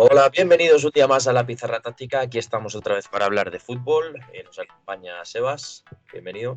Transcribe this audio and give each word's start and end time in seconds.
Hola, 0.00 0.28
bienvenidos 0.28 0.84
un 0.84 0.92
día 0.94 1.08
más 1.08 1.26
a 1.26 1.32
la 1.32 1.44
Pizarra 1.44 1.80
Táctica. 1.80 2.20
Aquí 2.20 2.38
estamos 2.38 2.76
otra 2.76 2.94
vez 2.94 3.08
para 3.08 3.24
hablar 3.24 3.50
de 3.50 3.58
fútbol. 3.58 4.14
Eh, 4.32 4.44
nos 4.44 4.56
acompaña 4.56 5.24
Sebas. 5.24 5.82
Bienvenido. 6.12 6.54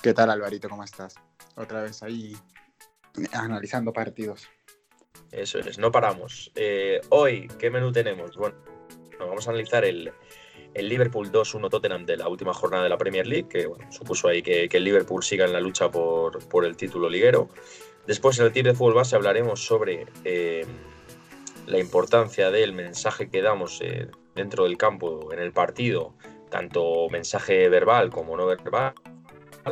¿Qué 0.00 0.14
tal, 0.14 0.30
Alvarito? 0.30 0.68
¿Cómo 0.68 0.84
estás? 0.84 1.16
Otra 1.56 1.82
vez 1.82 2.00
ahí 2.04 2.36
analizando 3.32 3.92
partidos. 3.92 4.48
Eso 5.32 5.58
es, 5.58 5.78
no 5.78 5.90
paramos. 5.90 6.52
Eh, 6.54 7.00
hoy, 7.08 7.48
¿qué 7.58 7.70
menú 7.70 7.90
tenemos? 7.90 8.36
Bueno, 8.36 8.54
vamos 9.18 9.48
a 9.48 9.50
analizar 9.50 9.84
el, 9.84 10.12
Liverpool 10.76 11.32
2-1 11.32 11.70
Tottenham 11.70 12.06
de 12.06 12.18
la 12.18 12.28
última 12.28 12.54
jornada 12.54 12.84
de 12.84 12.90
la 12.90 12.98
Premier 12.98 13.26
League, 13.26 13.48
que 13.48 13.68
supuso 13.90 14.28
ahí 14.28 14.42
que, 14.42 14.68
el 14.70 14.84
Liverpool 14.84 15.24
siga 15.24 15.44
en 15.44 15.52
la 15.52 15.60
lucha 15.60 15.90
por, 15.90 16.48
por 16.48 16.64
el 16.64 16.76
título 16.76 17.08
liguero. 17.08 17.48
Después, 18.06 18.38
en 18.38 18.46
el 18.46 18.52
tip 18.52 18.64
de 18.64 18.74
fútbol 18.74 18.94
base, 18.94 19.16
hablaremos 19.16 19.60
sobre 19.60 20.06
eh, 20.24 20.64
la 21.70 21.78
importancia 21.78 22.50
del 22.50 22.72
mensaje 22.72 23.30
que 23.30 23.42
damos 23.42 23.80
eh, 23.80 24.08
dentro 24.34 24.64
del 24.64 24.76
campo, 24.76 25.32
en 25.32 25.38
el 25.38 25.52
partido, 25.52 26.14
tanto 26.50 27.08
mensaje 27.10 27.68
verbal 27.68 28.10
como 28.10 28.36
no 28.36 28.46
verbal. 28.46 28.94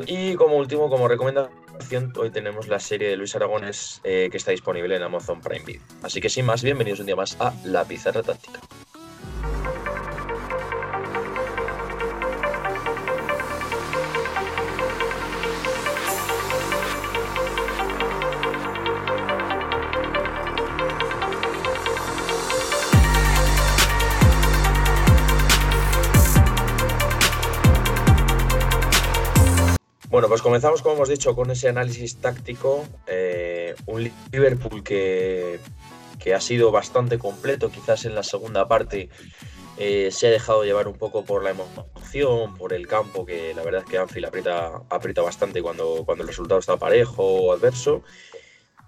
Y 0.06 0.34
como 0.34 0.56
último, 0.56 0.88
como 0.88 1.08
recomendación, 1.08 2.12
hoy 2.16 2.30
tenemos 2.30 2.68
la 2.68 2.78
serie 2.78 3.08
de 3.08 3.16
Luis 3.16 3.34
Aragones 3.34 4.00
eh, 4.04 4.28
que 4.30 4.36
está 4.36 4.52
disponible 4.52 4.94
en 4.96 5.02
Amazon 5.02 5.40
Prime 5.40 5.64
Video. 5.64 5.82
Así 6.02 6.20
que 6.20 6.28
sin 6.28 6.46
más, 6.46 6.62
bienvenidos 6.62 7.00
un 7.00 7.06
día 7.06 7.16
más 7.16 7.36
a 7.40 7.52
La 7.64 7.84
Pizarra 7.84 8.22
Táctica. 8.22 8.60
Pues 30.38 30.44
comenzamos, 30.44 30.82
como 30.82 30.94
hemos 30.94 31.08
dicho, 31.08 31.34
con 31.34 31.50
ese 31.50 31.68
análisis 31.68 32.18
táctico. 32.18 32.86
Eh, 33.08 33.74
un 33.86 34.08
Liverpool 34.30 34.84
que, 34.84 35.58
ha 36.32 36.40
sido 36.40 36.70
bastante 36.70 37.18
completo, 37.18 37.72
quizás 37.72 38.04
en 38.04 38.14
la 38.14 38.22
segunda 38.22 38.68
parte 38.68 39.08
eh, 39.78 40.10
se 40.12 40.28
ha 40.28 40.30
dejado 40.30 40.62
llevar 40.62 40.86
un 40.86 40.96
poco 40.96 41.24
por 41.24 41.42
la 41.42 41.50
emoción, 41.50 42.56
por 42.56 42.72
el 42.72 42.86
campo, 42.86 43.26
que 43.26 43.52
la 43.52 43.64
verdad 43.64 43.82
es 43.84 43.90
que 43.90 43.98
Anfield 43.98 44.26
aprieta, 44.26 44.82
aprieta 44.90 45.22
bastante 45.22 45.60
cuando, 45.60 46.04
cuando 46.06 46.22
el 46.22 46.28
resultado 46.28 46.60
está 46.60 46.76
parejo 46.76 47.24
o 47.24 47.52
adverso. 47.52 48.04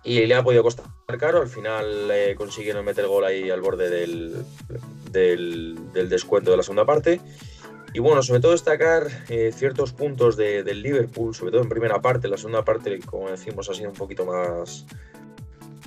Y 0.05 0.25
le 0.27 0.37
ha 0.37 0.45
podido 0.45 0.63
costar 0.63 0.87
caro, 1.19 1.41
al 1.41 1.49
final 1.49 2.13
eh, 2.13 2.37
consiguieron 2.39 2.85
meter 2.85 3.09
gol 3.09 3.25
ahí 3.25 3.51
al 3.51 3.61
borde 3.61 3.91
del, 3.91 4.45
del 5.11 6.09
descuento 6.09 6.53
de 6.53 6.59
la 6.59 6.63
segunda 6.63 6.85
parte. 6.85 7.21
Y 7.93 7.99
bueno, 7.99 8.23
sobre 8.23 8.41
todo 8.41 8.53
destacar 8.53 9.09
eh, 9.29 9.51
ciertos 9.53 9.93
puntos 9.93 10.37
del 10.37 10.83
Liverpool, 10.83 11.35
sobre 11.35 11.51
todo 11.51 11.63
en 11.63 11.69
primera 11.69 12.01
parte, 12.01 12.29
la 12.29 12.37
segunda 12.37 12.65
parte, 12.65 13.01
como 13.01 13.29
decimos, 13.29 13.69
ha 13.69 13.75
sido 13.75 13.91
un 13.91 13.97
poquito 13.97 14.25
más, 14.25 14.87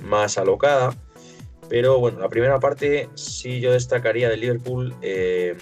más 0.02 0.36
alocada. 0.36 0.94
Pero 1.70 1.98
bueno, 1.98 2.18
la 2.18 2.28
primera 2.28 2.60
parte 2.60 3.08
sí 3.14 3.60
yo 3.60 3.72
destacaría 3.72 4.28
del 4.28 4.40
Liverpool 4.40 4.94
eh, 5.00 5.56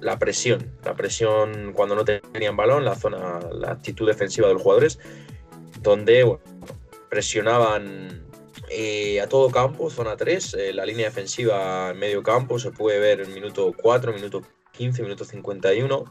la 0.00 0.18
presión, 0.18 0.72
la 0.84 0.94
presión 0.94 1.72
cuando 1.74 1.94
no 1.94 2.04
tenían 2.04 2.56
balón, 2.56 2.84
la 2.84 2.96
zona, 2.96 3.38
la 3.52 3.70
actitud 3.70 4.08
defensiva 4.08 4.48
de 4.48 4.54
los 4.54 4.62
jugadores, 4.62 4.98
donde 5.80 6.38
presionaban 7.08 8.26
eh, 8.68 9.20
a 9.20 9.28
todo 9.28 9.48
campo, 9.50 9.90
zona 9.90 10.16
3, 10.16 10.56
la 10.74 10.84
línea 10.84 11.06
defensiva 11.06 11.90
en 11.90 11.98
medio 12.00 12.24
campo, 12.24 12.58
se 12.58 12.72
puede 12.72 12.98
ver 12.98 13.20
en 13.20 13.32
minuto 13.32 13.72
4, 13.80 14.12
minuto 14.12 14.42
15 14.72 15.02
minutos 15.02 15.28
51. 15.28 16.04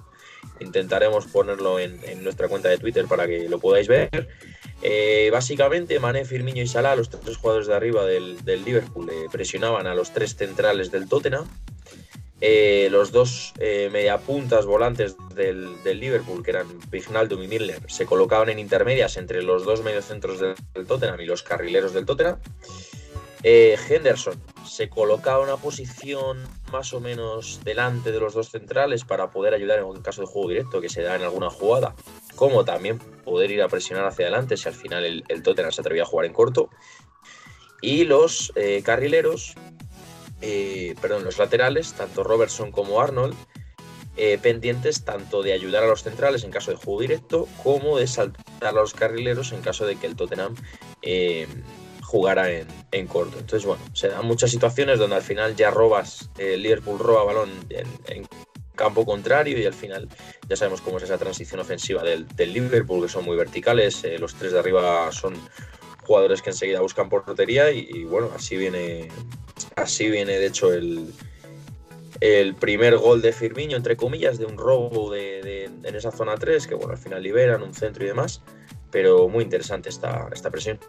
Intentaremos 0.59 1.27
ponerlo 1.27 1.79
en, 1.79 2.23
nuestra 2.23 2.47
cuenta 2.47 2.69
de 2.69 2.77
Twitter 2.77 3.05
para 3.05 3.27
que 3.27 3.49
lo 3.49 3.59
podáis 3.59 3.87
ver. 3.87 4.29
Eh, 4.81 5.29
básicamente, 5.31 5.99
Mané, 5.99 6.25
Firmino 6.25 6.61
y 6.61 6.67
Salah, 6.67 6.95
los 6.95 7.09
tres 7.09 7.37
jugadores 7.37 7.67
de 7.67 7.75
arriba 7.75 8.05
del, 8.05 8.37
Liverpool, 8.63 9.09
eh, 9.09 9.27
presionaban 9.31 9.87
a 9.87 9.95
los 9.95 10.11
tres 10.11 10.35
centrales 10.35 10.91
del 10.91 11.07
Tottenham. 11.07 11.47
Eh, 12.43 12.87
los 12.89 13.11
dos 13.11 13.53
mediapuntas 13.59 14.65
volantes 14.65 15.15
del, 15.35 15.75
Liverpool, 15.83 16.41
que 16.43 16.49
eran 16.51 16.67
Vignaldum 16.89 17.43
y 17.43 17.47
Milner, 17.47 17.79
se 17.87 18.07
colocaban 18.07 18.49
en 18.49 18.57
intermedias 18.57 19.17
entre 19.17 19.43
los 19.43 19.63
dos 19.63 19.83
mediocentros 19.83 20.39
del, 20.39 20.87
Tottenham 20.87 21.21
y 21.21 21.25
los 21.25 21.43
carrileros 21.43 21.93
del 21.93 22.05
Tottenham. 22.05 22.39
Henderson 23.43 24.39
se 24.67 24.89
colocaba 24.89 25.43
en 25.43 25.49
una 25.49 25.61
posición 25.61 26.43
más 26.71 26.93
o 26.93 26.99
menos 26.99 27.59
delante 27.63 28.11
de 28.11 28.19
los 28.19 28.33
dos 28.33 28.49
centrales 28.49 29.03
para 29.03 29.31
poder 29.31 29.53
ayudar 29.53 29.79
en 29.79 29.85
un 29.85 30.01
caso 30.01 30.21
de 30.21 30.27
juego 30.27 30.49
directo 30.49 30.81
que 30.81 30.89
se 30.89 31.01
da 31.01 31.15
en 31.15 31.23
alguna 31.23 31.49
jugada, 31.49 31.95
como 32.35 32.65
también 32.65 32.97
poder 32.97 33.51
ir 33.51 33.61
a 33.61 33.67
presionar 33.67 34.05
hacia 34.05 34.25
adelante 34.25 34.57
si 34.57 34.67
al 34.67 34.75
final 34.75 35.03
el, 35.05 35.43
Tottenham 35.43 35.71
se 35.71 35.81
atrevía 35.81 36.03
a 36.03 36.05
jugar 36.05 36.25
en 36.25 36.33
corto. 36.33 36.69
Y 37.81 38.05
los 38.05 38.51
eh, 38.55 38.81
carrileros, 38.83 39.55
eh, 40.41 40.95
perdón, 41.01 41.23
los 41.23 41.37
laterales, 41.37 41.93
tanto 41.93 42.23
Robertson 42.23 42.71
como 42.71 43.01
Arnold, 43.01 43.35
eh, 44.17 44.37
pendientes 44.41 45.05
tanto 45.05 45.41
de 45.41 45.53
ayudar 45.53 45.83
a 45.83 45.87
los 45.87 46.03
centrales 46.03 46.43
en 46.43 46.51
caso 46.51 46.71
de 46.71 46.77
juego 46.77 47.01
directo 47.01 47.47
como 47.63 47.97
de 47.97 48.07
saltar 48.07 48.43
a 48.61 48.71
los 48.71 48.93
carrileros 48.93 49.51
en 49.51 49.61
caso 49.61 49.85
de 49.85 49.95
que 49.95 50.05
el 50.05 50.15
Tottenham 50.15 50.55
jugara 52.11 52.51
en, 52.51 53.07
corto. 53.07 53.39
Entonces, 53.39 53.65
bueno, 53.65 53.81
se 53.93 54.09
dan 54.09 54.25
muchas 54.25 54.51
situaciones 54.51 54.99
donde 54.99 55.15
al 55.15 55.21
final 55.21 55.55
ya 55.55 55.71
robas, 55.71 56.29
el 56.37 56.61
Liverpool 56.61 56.99
roba 56.99 57.23
balón 57.23 57.49
en, 57.69 58.27
campo 58.75 59.05
contrario 59.05 59.57
y 59.59 59.65
al 59.65 59.73
final 59.73 60.09
ya 60.49 60.55
sabemos 60.55 60.81
cómo 60.81 60.97
es 60.97 61.03
esa 61.03 61.17
transición 61.17 61.61
ofensiva 61.61 62.03
del, 62.03 62.27
Liverpool, 62.37 63.03
que 63.03 63.09
son 63.09 63.23
muy 63.23 63.37
verticales, 63.37 64.03
eh, 64.03 64.17
los 64.17 64.35
tres 64.35 64.51
de 64.51 64.59
arriba 64.59 65.09
son 65.11 65.35
jugadores 66.03 66.41
que 66.41 66.49
enseguida 66.49 66.81
buscan 66.81 67.07
portería 67.07 67.71
y, 67.71 67.87
y, 67.89 68.03
bueno, 68.03 68.29
así 68.35 68.57
viene, 68.57 69.07
así 69.77 70.09
viene 70.09 70.37
de 70.37 70.47
hecho 70.47 70.73
el, 70.73 71.13
el 72.19 72.55
primer 72.55 72.97
gol 72.97 73.21
de 73.21 73.33
Firmino, 73.33 73.77
entre 73.77 73.95
comillas, 73.95 74.37
de 74.37 74.45
un 74.45 74.57
robo 74.57 75.11
de, 75.11 75.65
en 75.65 75.95
esa 75.95 76.11
zona 76.11 76.35
3, 76.35 76.67
que 76.67 76.75
bueno, 76.75 76.91
al 76.91 76.99
final 76.99 77.23
liberan 77.23 77.61
un 77.61 77.73
centro 77.73 78.03
y 78.03 78.07
demás, 78.07 78.41
pero 78.91 79.29
muy 79.29 79.43
interesante 79.43 79.89
esta, 79.89 80.27
esta 80.33 80.49
presión. 80.49 80.79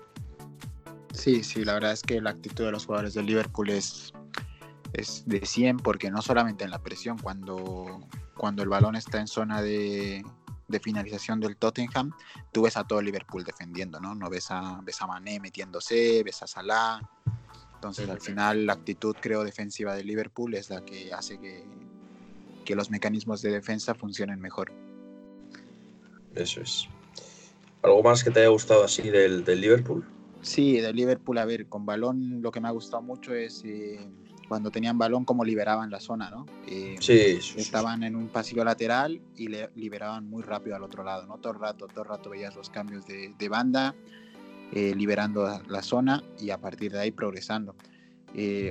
Sí, 1.22 1.44
sí, 1.44 1.65
la 1.65 1.75
verdad 1.75 1.93
es 1.93 2.03
que 2.03 2.21
la 2.21 2.31
actitud 2.31 2.65
de 2.65 2.72
los 2.72 2.84
jugadores 2.84 3.15
del 3.15 3.27
Liverpool 3.27 3.71
es, 3.71 4.12
es 4.93 5.22
de 5.25 5.47
100 5.47 5.77
porque 5.77 6.10
no 6.10 6.21
solamente 6.21 6.65
en 6.65 6.71
la 6.72 6.83
presión, 6.83 7.16
cuando, 7.16 8.00
cuando 8.37 8.65
el 8.65 8.69
balón 8.69 8.97
está 8.97 9.21
en 9.21 9.28
zona 9.28 9.62
de, 9.62 10.25
finalización 10.82 11.38
del 11.38 11.56
Tottenham, 11.56 12.11
tú 12.50 12.62
ves 12.62 12.77
a 12.77 12.82
todo 12.88 13.00
Liverpool 13.00 13.44
defendiendo, 13.44 14.00
¿no? 14.00 14.16
No 14.16 14.28
ves 14.28 14.50
a, 14.50 14.81
ves 14.82 15.00
a 15.00 15.06
Mané 15.06 15.38
metiéndose, 15.38 16.25
ves 16.25 16.43
a 16.43 16.49
Salah. 16.49 17.00
Entonces, 17.75 18.11
al 18.11 18.21
final, 18.21 18.66
la 18.66 18.72
actitud, 18.72 19.15
creo, 19.21 19.44
defensiva 19.44 19.94
del 19.94 20.09
Liverpool 20.09 20.55
es 20.55 20.71
la 20.71 20.84
que 20.84 21.12
hace 21.12 21.38
que, 21.38 21.65
que 22.65 22.75
los 22.75 22.91
mecanismos 22.91 23.43
de 23.43 23.53
defensa 23.53 23.94
funcionen 23.94 24.41
mejor. 24.41 24.72
Eso 26.34 26.62
es. 26.62 26.88
¿Algo 27.84 28.03
más 28.03 28.25
que 28.25 28.32
te 28.32 28.41
haya 28.41 28.49
gustado 28.49 28.82
así 28.82 29.09
del, 29.09 29.44
del 29.44 29.61
Liverpool? 29.61 30.05
Sí, 30.42 30.80
de 30.80 30.92
Liverpool, 30.92 31.38
a 31.38 31.44
ver, 31.44 31.69
con 31.69 31.86
balón 31.86 32.42
lo 32.42 32.50
que 32.50 32.60
me 32.60 32.66
ha 32.69 32.72
gustado 32.72 33.00
mucho 33.00 33.32
es 33.32 33.62
eh, 33.64 34.00
cuando 34.48 34.72
tenían 34.72 34.98
balón 34.98 35.25
cómo 35.25 35.44
liberaban 35.44 35.88
la 35.88 36.00
zona, 36.00 36.30
¿no? 36.30 36.47
Eh, 36.66 36.97
sí, 37.00 37.38
Estaban 37.56 38.03
en 38.03 38.16
un 38.16 38.28
pasillo 38.28 38.64
lateral 38.64 39.22
y 39.36 39.47
le 39.47 39.70
liberaban 39.76 40.28
muy 40.28 40.42
rápido 40.42 40.75
al 40.75 40.82
otro 40.82 41.04
lado, 41.04 41.26
¿no? 41.26 41.38
Todo 41.38 41.52
el 41.52 41.60
rato, 41.60 41.86
todo 41.86 42.02
el 42.02 42.08
rato 42.08 42.28
veías 42.28 42.56
los 42.56 42.70
cambios 42.70 43.06
de, 43.06 43.48
banda, 43.48 43.94
eh, 44.72 44.94
liberando 44.97 45.62
la 45.69 45.82
zona 45.82 46.25
y 46.41 46.50
a 46.50 46.58
partir 46.58 46.91
de 46.91 47.00
ahí 47.00 47.12
progresando. 47.12 47.76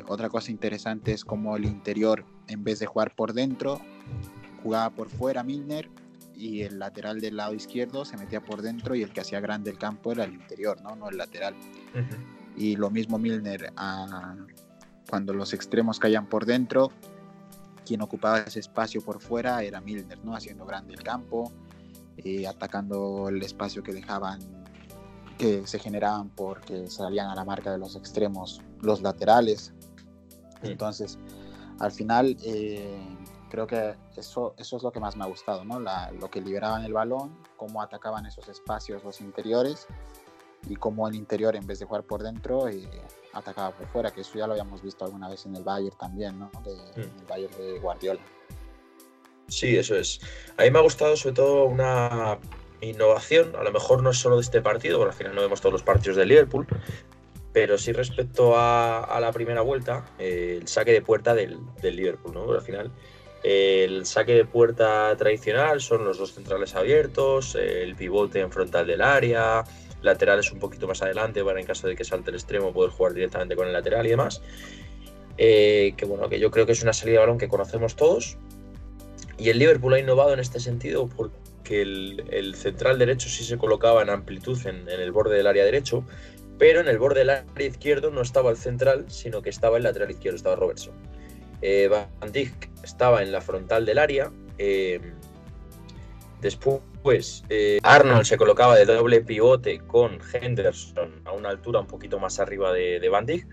otra 0.07 0.27
cosa 0.29 0.51
interesante 0.51 1.13
es 1.13 1.23
cómo 1.23 1.55
el 1.55 1.63
interior, 1.63 2.25
en 2.47 2.65
vez 2.65 2.79
de 2.79 2.85
jugar 2.85 3.15
por 3.15 3.31
dentro, 3.31 3.79
jugaba 4.61 4.89
por 4.89 5.07
fuera 5.07 5.41
Milner 5.41 5.89
y 6.35 6.61
el 6.61 6.79
lateral 6.79 7.19
del 7.21 7.37
lado 7.37 7.53
izquierdo 7.53 8.05
se 8.05 8.17
metía 8.17 8.41
por 8.41 8.61
dentro 8.61 8.95
y 8.95 9.03
el 9.03 9.11
que 9.11 9.21
hacía 9.21 9.39
grande 9.39 9.69
el 9.69 9.77
campo 9.77 10.11
era 10.11 10.23
el 10.23 10.33
interior, 10.33 10.81
no, 10.81 10.95
no 10.95 11.09
el 11.09 11.17
lateral. 11.17 11.55
Y 12.55 12.75
lo 12.75 12.89
mismo 12.89 13.17
Milner, 13.17 13.71
ah, 13.77 14.35
cuando 15.09 15.33
los 15.33 15.53
extremos 15.53 15.99
caían 15.99 16.27
por 16.27 16.45
dentro, 16.45 16.91
quien 17.85 18.01
ocupaba 18.01 18.39
ese 18.39 18.59
espacio 18.59 19.01
por 19.01 19.21
fuera 19.21 19.63
era 19.63 19.81
Milner, 19.81 20.23
¿no? 20.23 20.35
haciendo 20.35 20.65
grande 20.65 20.93
el 20.93 21.03
campo, 21.03 21.51
eh, 22.17 22.47
atacando 22.47 23.29
el 23.29 23.41
espacio 23.41 23.83
que 23.83 23.93
dejaban, 23.93 24.39
que 25.37 25.65
se 25.65 25.79
generaban 25.79 26.29
porque 26.29 26.87
salían 26.87 27.29
a 27.29 27.35
la 27.35 27.43
marca 27.43 27.71
de 27.71 27.77
los 27.77 27.95
extremos, 27.95 28.61
los 28.81 29.01
laterales. 29.01 29.73
Entonces, 30.61 31.17
al 31.79 31.91
final, 31.91 32.37
eh, 32.43 33.17
creo 33.51 33.67
que 33.67 33.95
eso, 34.15 34.55
eso 34.57 34.77
es 34.77 34.83
lo 34.83 34.91
que 34.91 34.99
más 34.99 35.15
me 35.17 35.25
ha 35.25 35.27
gustado, 35.27 35.65
¿no? 35.65 35.79
lo 35.79 36.31
que 36.31 36.41
liberaban 36.41 36.85
el 36.85 36.93
balón, 36.93 37.37
cómo 37.57 37.81
atacaban 37.81 38.25
esos 38.25 38.47
espacios 38.47 39.03
los 39.03 39.19
interiores 39.19 39.87
y 40.69 40.75
como 40.75 41.07
el 41.07 41.15
interior 41.15 41.55
en 41.55 41.67
vez 41.67 41.79
de 41.79 41.85
jugar 41.85 42.03
por 42.03 42.23
dentro 42.23 42.69
eh, 42.69 42.87
atacaba 43.33 43.71
por 43.71 43.87
fuera, 43.87 44.11
que 44.11 44.21
eso 44.21 44.37
ya 44.37 44.47
lo 44.47 44.53
habíamos 44.53 44.81
visto 44.81 45.03
alguna 45.03 45.27
vez 45.27 45.45
en 45.45 45.55
el 45.55 45.63
Bayern 45.63 45.97
también, 45.97 46.39
¿no? 46.39 46.49
De, 46.63 46.73
mm. 46.73 47.19
el 47.19 47.25
Bayern 47.27 47.57
de 47.57 47.79
Guardiola. 47.79 48.21
Sí, 49.47 49.75
eso 49.75 49.95
es. 49.95 50.21
A 50.57 50.63
mí 50.63 50.71
me 50.71 50.79
ha 50.79 50.81
gustado 50.81 51.17
sobre 51.17 51.35
todo 51.35 51.65
una 51.65 52.39
innovación, 52.79 53.55
a 53.55 53.63
lo 53.63 53.71
mejor 53.71 54.01
no 54.01 54.11
es 54.11 54.17
solo 54.17 54.35
de 54.37 54.43
este 54.43 54.61
partido, 54.61 54.97
porque 54.97 55.11
al 55.11 55.17
final 55.17 55.35
no 55.35 55.41
vemos 55.41 55.59
todos 55.59 55.73
los 55.73 55.83
partidos 55.83 56.15
del 56.15 56.29
Liverpool, 56.29 56.67
pero 57.51 57.77
sí 57.77 57.91
respecto 57.91 58.53
a, 58.55 59.17
la 59.19 59.31
primera 59.33 59.61
vuelta, 59.61 60.05
eh, 60.19 60.59
el 60.61 60.67
saque 60.67 60.93
de 60.93 61.01
puerta 61.01 61.33
del, 61.33 61.59
Liverpool, 61.81 62.33
¿no? 62.33 62.51
al 62.51 62.61
final 62.61 62.91
el 63.43 64.05
saque 64.05 64.33
de 64.33 64.45
puerta 64.45 65.15
tradicional 65.17 65.81
son 65.81 66.05
los 66.05 66.17
dos 66.17 66.33
centrales 66.33 66.75
abiertos, 66.75 67.55
el 67.55 67.95
pivote 67.95 68.39
en 68.39 68.51
frontal 68.51 68.85
del 68.85 69.01
área, 69.01 69.63
laterales 70.01 70.51
un 70.51 70.59
poquito 70.59 70.87
más 70.87 71.01
adelante 71.01 71.43
para 71.43 71.59
en 71.59 71.65
caso 71.65 71.87
de 71.87 71.95
que 71.95 72.03
salte 72.03 72.29
el 72.29 72.35
extremo 72.35 72.73
poder 72.73 72.91
jugar 72.91 73.13
directamente 73.13 73.55
con 73.55 73.67
el 73.67 73.73
lateral 73.73 74.05
y 74.05 74.09
demás. 74.09 74.41
Eh, 75.37 75.93
que 75.97 76.05
bueno, 76.05 76.29
que 76.29 76.39
yo 76.39 76.51
creo 76.51 76.65
que 76.65 76.73
es 76.73 76.83
una 76.83 76.93
salida 76.93 77.15
de 77.15 77.19
balón 77.19 77.37
que 77.37 77.47
conocemos 77.47 77.95
todos. 77.95 78.37
Y 79.37 79.49
el 79.49 79.57
Liverpool 79.57 79.93
ha 79.93 79.99
innovado 79.99 80.33
en 80.33 80.39
este 80.39 80.59
sentido 80.59 81.07
porque 81.07 81.81
el, 81.81 82.53
central 82.55 82.99
derecho 82.99 83.27
sí 83.27 83.43
se 83.43 83.57
colocaba 83.57 84.03
en 84.03 84.09
amplitud 84.09 84.59
en, 84.67 84.87
el 84.87 85.11
borde 85.11 85.37
del 85.37 85.47
área 85.47 85.65
derecho, 85.65 86.03
pero 86.59 86.81
en 86.81 86.87
el 86.87 86.99
borde 86.99 87.19
del 87.19 87.31
área 87.31 87.67
izquierdo 87.67 88.11
no 88.11 88.21
estaba 88.21 88.51
el 88.51 88.57
central, 88.57 89.05
sino 89.07 89.41
que 89.41 89.49
estaba 89.49 89.77
el 89.77 89.83
lateral 89.83 90.11
izquierdo, 90.11 90.37
estaba 90.37 90.55
Robertson. 90.55 90.93
Eh, 91.61 91.87
Van 91.87 92.31
Dijk 92.31 92.69
estaba 92.83 93.21
en 93.21 93.31
la 93.31 93.41
frontal 93.41 93.85
del 93.85 93.99
área. 93.99 94.31
Eh, 94.57 94.99
después, 96.41 97.43
eh, 97.49 97.79
Arnold 97.83 98.25
se 98.25 98.37
colocaba 98.37 98.75
de 98.75 98.85
doble 98.85 99.21
pivote 99.21 99.79
con 99.79 100.19
Henderson 100.33 101.21
a 101.25 101.31
una 101.31 101.49
altura 101.49 101.79
un 101.79 101.87
poquito 101.87 102.19
más 102.19 102.39
arriba 102.39 102.73
de, 102.73 103.07
Van 103.09 103.25
Dijk. 103.25 103.45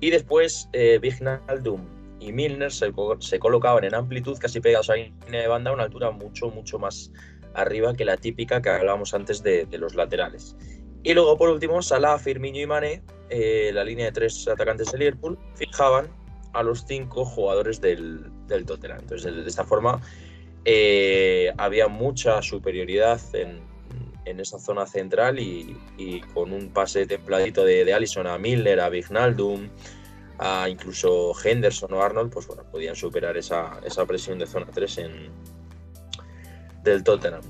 Y 0.00 0.10
después, 0.10 0.68
Vignaldum 0.72 1.84
y 2.20 2.32
Milner 2.32 2.70
se, 2.72 2.92
colocaban 3.40 3.82
en 3.82 3.94
amplitud 3.94 4.38
casi 4.38 4.60
pegados 4.60 4.90
a 4.90 4.96
la 4.96 5.10
línea 5.26 5.42
de 5.42 5.48
banda 5.48 5.70
a 5.70 5.74
una 5.74 5.84
altura 5.84 6.12
mucho, 6.12 6.50
mucho 6.50 6.78
más 6.78 7.10
arriba 7.54 7.94
que 7.94 8.04
la 8.04 8.16
típica 8.16 8.62
que 8.62 8.70
hablábamos 8.70 9.12
antes 9.14 9.42
de, 9.42 9.66
los 9.72 9.96
laterales. 9.96 10.54
Y 11.02 11.14
luego, 11.14 11.36
por 11.36 11.48
último, 11.48 11.82
Salah, 11.82 12.18
Firmino 12.18 12.58
y 12.58 12.66
Mané, 12.66 13.02
la 13.72 13.82
línea 13.82 14.06
de 14.06 14.12
tres 14.12 14.46
atacantes 14.46 14.92
de 14.92 14.98
Liverpool, 14.98 15.36
fijaban 15.56 16.08
a 16.58 16.62
los 16.62 16.84
cinco 16.86 17.24
jugadores 17.24 17.80
del, 17.80 18.30
del 18.46 18.64
Tottenham. 18.64 18.98
Entonces, 19.00 19.34
de, 19.34 19.48
esta 19.48 19.64
forma, 19.64 20.00
eh, 20.64 21.52
había 21.56 21.88
mucha 21.88 22.42
superioridad 22.42 23.20
en, 23.34 23.60
en, 24.24 24.40
esa 24.40 24.58
zona 24.58 24.86
central 24.86 25.38
y, 25.38 25.76
con 26.34 26.52
un 26.52 26.70
pase 26.70 27.06
templadito 27.06 27.64
de, 27.64 27.84
de 27.84 27.94
Allison 27.94 28.26
a 28.26 28.38
Miller, 28.38 28.80
a 28.80 28.88
Vignaldum, 28.88 29.68
a 30.38 30.68
incluso 30.68 31.32
Henderson 31.42 31.92
o 31.92 32.02
Arnold, 32.02 32.32
pues 32.32 32.46
bueno, 32.46 32.64
podían 32.70 32.94
superar 32.94 33.36
esa, 33.36 33.80
esa 33.84 34.06
presión 34.06 34.38
de 34.38 34.46
zona 34.46 34.66
3 34.72 34.98
en, 34.98 35.30
del 36.84 37.02
Tottenham. 37.02 37.42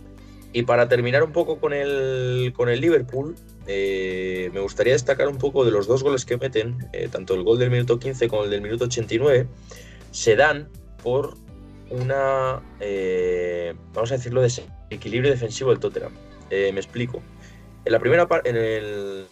Y 0.52 0.62
para 0.62 0.88
terminar 0.88 1.22
un 1.22 1.32
poco 1.32 1.60
con 1.60 1.72
el, 1.74 2.52
con 2.56 2.68
el 2.68 2.80
Liverpool, 2.80 3.36
eh, 3.70 4.50
me 4.54 4.60
gustaría 4.60 4.94
destacar 4.94 5.28
un 5.28 5.36
poco 5.36 5.62
de 5.62 5.70
los 5.70 5.86
dos 5.86 6.02
goles 6.02 6.24
que 6.24 6.38
meten, 6.38 6.88
eh, 6.94 7.08
tanto 7.12 7.34
el 7.34 7.42
gol 7.42 7.58
del 7.58 7.70
minuto 7.70 7.98
15 7.98 8.26
como 8.26 8.44
el 8.44 8.50
del 8.50 8.62
minuto 8.62 8.84
89, 8.84 9.46
se 10.10 10.36
dan 10.36 10.70
por 11.02 11.36
una, 11.90 12.62
eh, 12.80 13.74
vamos 13.92 14.10
a 14.10 14.16
decirlo, 14.16 14.40
desequilibrio 14.40 15.30
defensivo 15.30 15.68
del 15.68 15.80
Tottenham. 15.80 16.14
me 16.50 16.70
explico. 16.70 17.22
En 17.84 17.92
la 17.92 17.98
primera 17.98 18.26
en 18.44 18.56
el, 18.56 19.26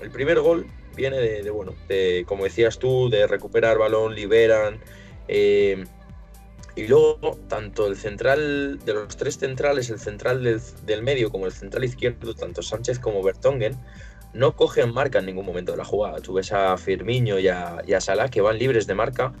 el, 0.00 0.10
primer 0.10 0.40
gol 0.40 0.66
viene 0.96 1.18
de, 1.18 1.48
bueno, 1.50 1.74
de, 1.88 2.24
como 2.26 2.44
decías 2.44 2.80
tú, 2.80 3.08
de 3.08 3.28
recuperar 3.28 3.78
balón, 3.78 4.16
liberan, 4.16 4.80
y 6.76 6.88
luego, 6.88 7.38
tanto 7.48 7.86
el 7.86 7.96
central, 7.96 8.80
de 8.84 8.94
los 8.94 9.16
tres 9.16 9.38
centrales, 9.38 9.90
el 9.90 10.00
central 10.00 10.42
del, 10.42 11.02
medio 11.02 11.30
como 11.30 11.46
el 11.46 11.52
central 11.52 11.84
izquierdo, 11.84 12.34
tanto 12.34 12.62
Sánchez 12.62 12.98
como 12.98 13.22
Bertongen, 13.22 13.76
no 14.32 14.56
cogen 14.56 14.92
marca 14.92 15.20
en 15.20 15.26
ningún 15.26 15.46
momento 15.46 15.72
de 15.72 15.78
la 15.78 15.84
jugada. 15.84 16.20
Tú 16.20 16.34
ves 16.34 16.52
a 16.52 16.76
Firmino 16.76 17.38
y 17.38 17.46
a, 17.46 17.82
y 17.86 17.92
Salah 18.00 18.28
que 18.28 18.40
van 18.40 18.58
libres 18.58 18.88
de 18.88 18.94
marca 18.94 19.32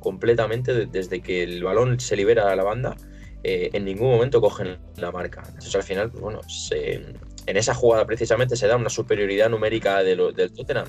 completamente 0.00 0.86
desde 0.86 1.20
que 1.20 1.44
el 1.44 1.62
balón 1.62 2.00
se 2.00 2.16
libera 2.16 2.50
a 2.50 2.56
la 2.56 2.64
banda. 2.64 2.96
Eh, 3.44 3.70
en 3.72 3.84
ningún 3.84 4.10
momento 4.10 4.40
cogen 4.40 4.78
la 4.96 5.12
marca. 5.12 5.44
Entonces, 5.46 5.76
al 5.76 5.84
final, 5.84 6.10
pues 6.10 6.20
bueno, 6.20 6.40
en 6.72 7.56
esa 7.56 7.74
jugada 7.74 8.04
precisamente 8.06 8.56
se 8.56 8.66
da 8.66 8.74
una 8.74 8.90
superioridad 8.90 9.48
numérica 9.48 10.02
de 10.02 10.16
del 10.16 10.52
Tottenham, 10.52 10.88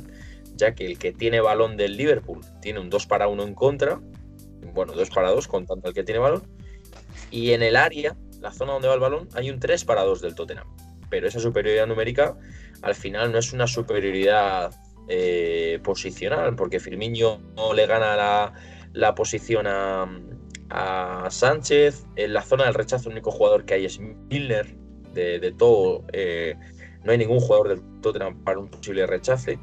ya 0.56 0.74
que 0.74 0.88
el 0.88 0.98
que 0.98 1.14
tiene 1.14 1.40
balón 1.40 1.78
del 1.78 1.96
Liverpool 1.96 2.42
tiene 2.62 2.80
un 2.80 2.90
2 2.90 3.06
para 3.06 3.28
1 3.28 3.44
en 3.44 3.54
contra 3.54 4.00
bueno, 4.78 4.94
dos 4.94 5.10
para 5.10 5.32
dos, 5.32 5.48
contando 5.48 5.90
el 5.90 5.94
que 5.94 6.04
tiene 6.04 6.20
balón. 6.20 6.44
Y 7.32 7.52
en 7.52 7.64
el 7.64 7.76
área, 7.76 8.16
la 8.40 8.52
zona 8.52 8.74
donde 8.74 8.88
va 8.88 8.94
el 8.94 9.00
balón, 9.00 9.28
hay 9.34 9.50
un 9.50 9.60
3 9.60 9.84
para 9.86 10.04
2 10.04 10.22
del 10.22 10.36
Tottenham. 10.36 10.68
Pero 11.10 11.28
esa 11.28 11.40
superioridad 11.40 11.88
numérica 11.88 12.38
al 12.82 12.96
final 12.96 13.32
no 13.32 13.40
es 13.40 13.54
una 13.54 13.68
superioridad 13.68 14.72
eh, 15.10 15.80
posicional, 15.84 16.56
porque 16.56 16.80
Firmino 16.80 17.40
no 17.56 17.74
le 17.74 17.88
gana 17.88 18.54
la, 18.94 19.16
posición 19.16 19.66
a, 19.68 20.08
Sánchez. 21.30 22.06
En 22.16 22.34
la 22.34 22.44
zona 22.44 22.66
del 22.66 22.74
rechazo, 22.74 23.10
el 23.10 23.16
único 23.16 23.32
jugador 23.32 23.66
que 23.66 23.74
hay 23.74 23.86
es 23.86 24.00
Milner. 24.00 24.76
De, 25.14 25.52
todo, 25.58 26.06
eh, 26.14 26.54
no 27.04 27.12
hay 27.12 27.18
ningún 27.18 27.40
jugador 27.40 27.70
del 27.70 27.82
Tottenham 28.02 28.44
para 28.44 28.60
un 28.60 28.70
posible 28.70 29.08
rechace. 29.08 29.58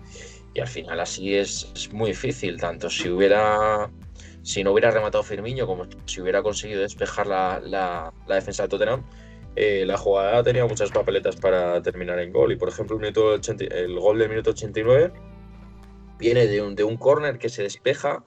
Y 0.55 0.61
al 0.61 0.69
final 0.69 1.01
así 1.01 1.35
es, 1.35 1.71
es 1.75 1.93
muy 1.93 2.11
difícil, 2.11 2.61
tanto 2.61 2.89
si 2.89 3.09
hubiera 3.09 3.91
si 4.45 4.63
no 4.63 4.73
hubiera 4.73 4.91
rematado 4.91 5.25
Firmino, 5.25 5.67
como 5.67 5.87
si 6.05 6.21
hubiera 6.21 6.43
conseguido 6.43 6.83
despejar 6.83 7.27
la, 7.27 8.13
defensa 8.29 8.65
de 8.65 8.69
Tottenham, 8.69 9.03
eh, 9.57 9.85
la 9.87 9.97
jugada 9.97 10.43
tenía 10.43 10.67
muchas 10.67 10.91
papeletas 10.91 11.37
para 11.37 11.81
terminar 11.81 12.19
en 12.19 12.31
gol. 12.31 12.53
Y 12.53 12.57
por 12.57 12.69
ejemplo, 12.69 13.01
el, 13.01 13.99
gol 13.99 14.19
del 14.19 14.29
minuto 14.29 14.51
89 14.51 15.13
viene 16.19 16.47
de 16.47 16.61
un, 16.61 16.75
de 16.75 16.85
un 16.85 16.99
córner 16.99 17.39
que 17.39 17.49
se 17.49 17.63
despeja. 17.63 18.23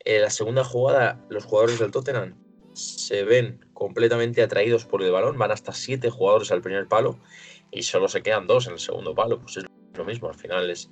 En 0.00 0.22
la 0.22 0.30
segunda 0.30 0.64
jugada, 0.64 1.22
los 1.28 1.44
jugadores 1.44 1.78
del 1.78 1.90
Tottenham 1.90 2.34
se 2.72 3.22
ven 3.22 3.66
completamente 3.74 4.42
atraídos 4.42 4.86
por 4.86 5.02
el 5.02 5.12
balón, 5.12 5.36
van 5.36 5.50
hasta 5.50 5.72
siete 5.72 6.08
jugadores 6.08 6.50
al 6.50 6.62
primer 6.62 6.88
palo 6.88 7.18
y 7.70 7.82
solo 7.82 8.08
se 8.08 8.22
quedan 8.22 8.46
dos 8.46 8.66
en 8.68 8.72
el 8.72 8.78
segundo 8.78 9.14
palo. 9.14 9.38
Pues 9.38 9.58
es 9.58 9.64
lo 9.94 10.04
mismo, 10.06 10.30
al 10.30 10.34
final 10.34 10.70
es 10.70 10.90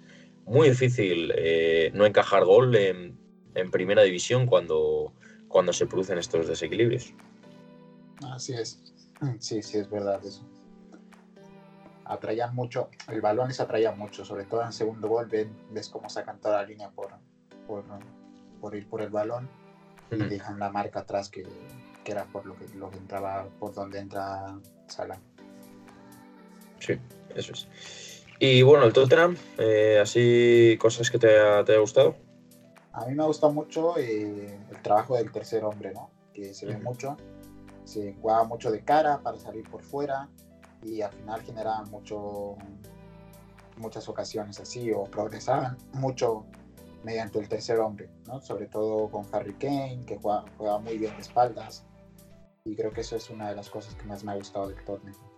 muy 0.50 0.68
difícil 0.68 1.32
eh, 1.36 1.92
no 1.94 2.04
encajar 2.04 2.44
gol 2.44 2.74
en, 2.74 3.16
en 3.54 3.70
primera 3.70 4.02
división 4.02 4.46
cuando, 4.46 5.14
cuando 5.46 5.72
se 5.72 5.86
producen 5.86 6.18
estos 6.18 6.48
desequilibrios. 6.48 7.14
Así 8.32 8.54
es, 8.54 8.82
sí, 9.38 9.62
sí, 9.62 9.78
es 9.78 9.88
verdad 9.88 10.20
eso. 10.24 10.44
Atraían 12.04 12.52
mucho, 12.52 12.90
el 13.06 13.20
balón 13.20 13.46
les 13.46 13.60
atraía 13.60 13.92
mucho, 13.92 14.24
sobre 14.24 14.42
todo 14.44 14.64
en 14.64 14.72
segundo 14.72 15.08
gol, 15.08 15.28
ves 15.70 15.88
cómo 15.88 16.08
sacan 16.08 16.40
toda 16.40 16.62
la 16.62 16.66
línea 16.66 16.90
por, 16.90 17.12
por, 18.60 18.74
ir 18.74 18.88
por 18.88 19.02
el 19.02 19.10
balón 19.10 19.48
y 20.10 20.16
dejan 20.16 20.58
la 20.58 20.70
marca 20.70 21.00
atrás 21.00 21.28
que, 21.28 21.46
era 22.04 22.24
por 22.24 22.44
lo 22.44 22.56
que, 22.56 22.66
lo 22.74 22.90
que 22.90 22.98
entraba, 22.98 23.46
por 23.60 23.72
donde 23.72 24.00
entra 24.00 24.58
Salah. 24.88 25.20
Sí, 26.80 26.94
eso 27.36 27.52
es. 27.52 28.09
Y 28.42 28.62
bueno, 28.62 28.86
el 28.86 28.94
Tottenham, 28.94 29.36
eh, 29.58 29.98
así 30.00 30.78
cosas 30.80 31.10
que 31.10 31.18
te, 31.18 31.28
te 31.28 31.72
haya 31.72 31.78
gustado. 31.78 32.16
A 32.94 33.04
mí 33.04 33.14
me 33.14 33.24
gusta 33.26 33.50
mucho 33.50 33.98
eh, 33.98 34.58
el 34.70 34.82
trabajo 34.82 35.14
del 35.14 35.30
tercer 35.30 35.62
hombre, 35.62 35.92
¿no? 35.92 36.10
Que 36.32 36.54
se 36.54 36.64
ve 36.64 36.78
mucho, 36.78 37.18
se 37.84 38.16
juega 38.22 38.44
mucho 38.44 38.70
de 38.70 38.82
cara 38.82 39.20
para 39.22 39.38
salir 39.38 39.68
por 39.68 39.82
fuera 39.82 40.30
y 40.82 41.02
al 41.02 41.12
final 41.12 41.42
generaban 41.42 41.90
mucho, 41.90 42.56
muchas 43.76 44.08
ocasiones 44.08 44.58
así 44.58 44.90
o 44.90 45.04
progresaban 45.04 45.76
mucho 45.92 46.46
mediante 47.04 47.38
el 47.38 47.48
tercer 47.48 47.78
hombre, 47.78 48.08
¿no? 48.26 48.40
Sobre 48.40 48.68
todo 48.68 49.10
con 49.10 49.26
Harry 49.32 49.52
Kane, 49.52 50.00
que 50.06 50.16
juega, 50.16 50.46
juega 50.56 50.78
muy 50.78 50.96
bien 50.96 51.14
de 51.14 51.20
espaldas 51.20 51.84
y 52.64 52.74
creo 52.74 52.90
que 52.90 53.02
eso 53.02 53.16
es 53.16 53.28
una 53.28 53.50
de 53.50 53.56
las 53.56 53.68
cosas 53.68 53.94
que 53.96 54.04
más 54.04 54.24
me 54.24 54.32
ha 54.32 54.36
gustado 54.36 54.68
del 54.68 54.82
torneo. 54.82 55.29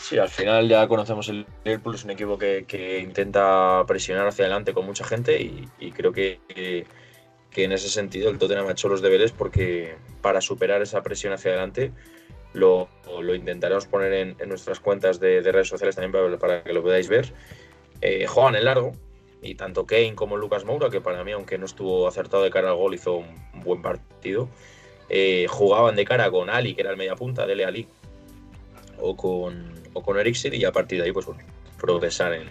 Sí, 0.00 0.18
al 0.18 0.28
final 0.28 0.68
ya 0.68 0.86
conocemos 0.86 1.28
el 1.28 1.46
Liverpool, 1.64 1.94
es 1.94 2.04
un 2.04 2.10
equipo 2.10 2.36
que, 2.38 3.00
intenta 3.02 3.84
presionar 3.86 4.26
hacia 4.26 4.44
adelante 4.44 4.74
con 4.74 4.84
mucha 4.84 5.04
gente 5.04 5.40
y, 5.40 5.92
creo 5.92 6.12
que, 6.12 6.40
en 7.56 7.72
ese 7.72 7.88
sentido 7.88 8.30
el 8.30 8.38
Tottenham 8.38 8.66
ha 8.66 8.72
hecho 8.72 8.88
los 8.88 9.00
deberes 9.00 9.32
porque 9.32 9.96
para 10.20 10.40
superar 10.40 10.82
esa 10.82 11.02
presión 11.02 11.32
hacia 11.32 11.52
adelante 11.52 11.92
lo, 12.52 12.88
intentaremos 13.34 13.86
poner 13.86 14.12
en, 14.12 14.48
nuestras 14.48 14.80
cuentas 14.80 15.20
de, 15.20 15.40
redes 15.40 15.68
sociales 15.68 15.96
también 15.96 16.38
para, 16.38 16.62
que 16.62 16.72
lo 16.72 16.82
podáis 16.82 17.08
ver. 17.08 17.32
Eh, 18.00 18.26
juegan 18.26 18.56
en 18.56 18.64
largo 18.64 18.92
y 19.44 19.54
tanto 19.54 19.86
Kane 19.86 20.14
como 20.14 20.36
Lucas 20.36 20.64
Moura, 20.64 20.90
que 20.90 21.00
para 21.00 21.22
mí, 21.22 21.32
aunque 21.32 21.58
no 21.58 21.66
estuvo 21.66 22.08
acertado 22.08 22.42
de 22.42 22.50
cara 22.50 22.70
al 22.70 22.76
gol, 22.76 22.94
hizo 22.94 23.16
un, 23.16 23.62
buen 23.62 23.82
partido, 23.82 24.48
eh, 25.08 25.46
jugaban 25.48 25.96
de 25.96 26.04
cara 26.04 26.30
con 26.30 26.50
Ali, 26.50 26.74
que 26.74 26.80
era 26.80 26.90
el 26.90 26.96
media 26.96 27.14
punta, 27.14 27.46
Dele 27.46 27.64
Ali, 27.64 27.86
o 28.98 29.16
con, 29.16 29.83
o 29.94 30.02
con 30.02 30.18
Eriksen 30.18 30.54
y 30.54 30.64
a 30.64 30.72
partir 30.72 30.98
de 30.98 31.06
ahí 31.06 31.12
pues, 31.12 31.26
bueno, 31.26 31.42
progresar 31.80 32.34
en, 32.34 32.50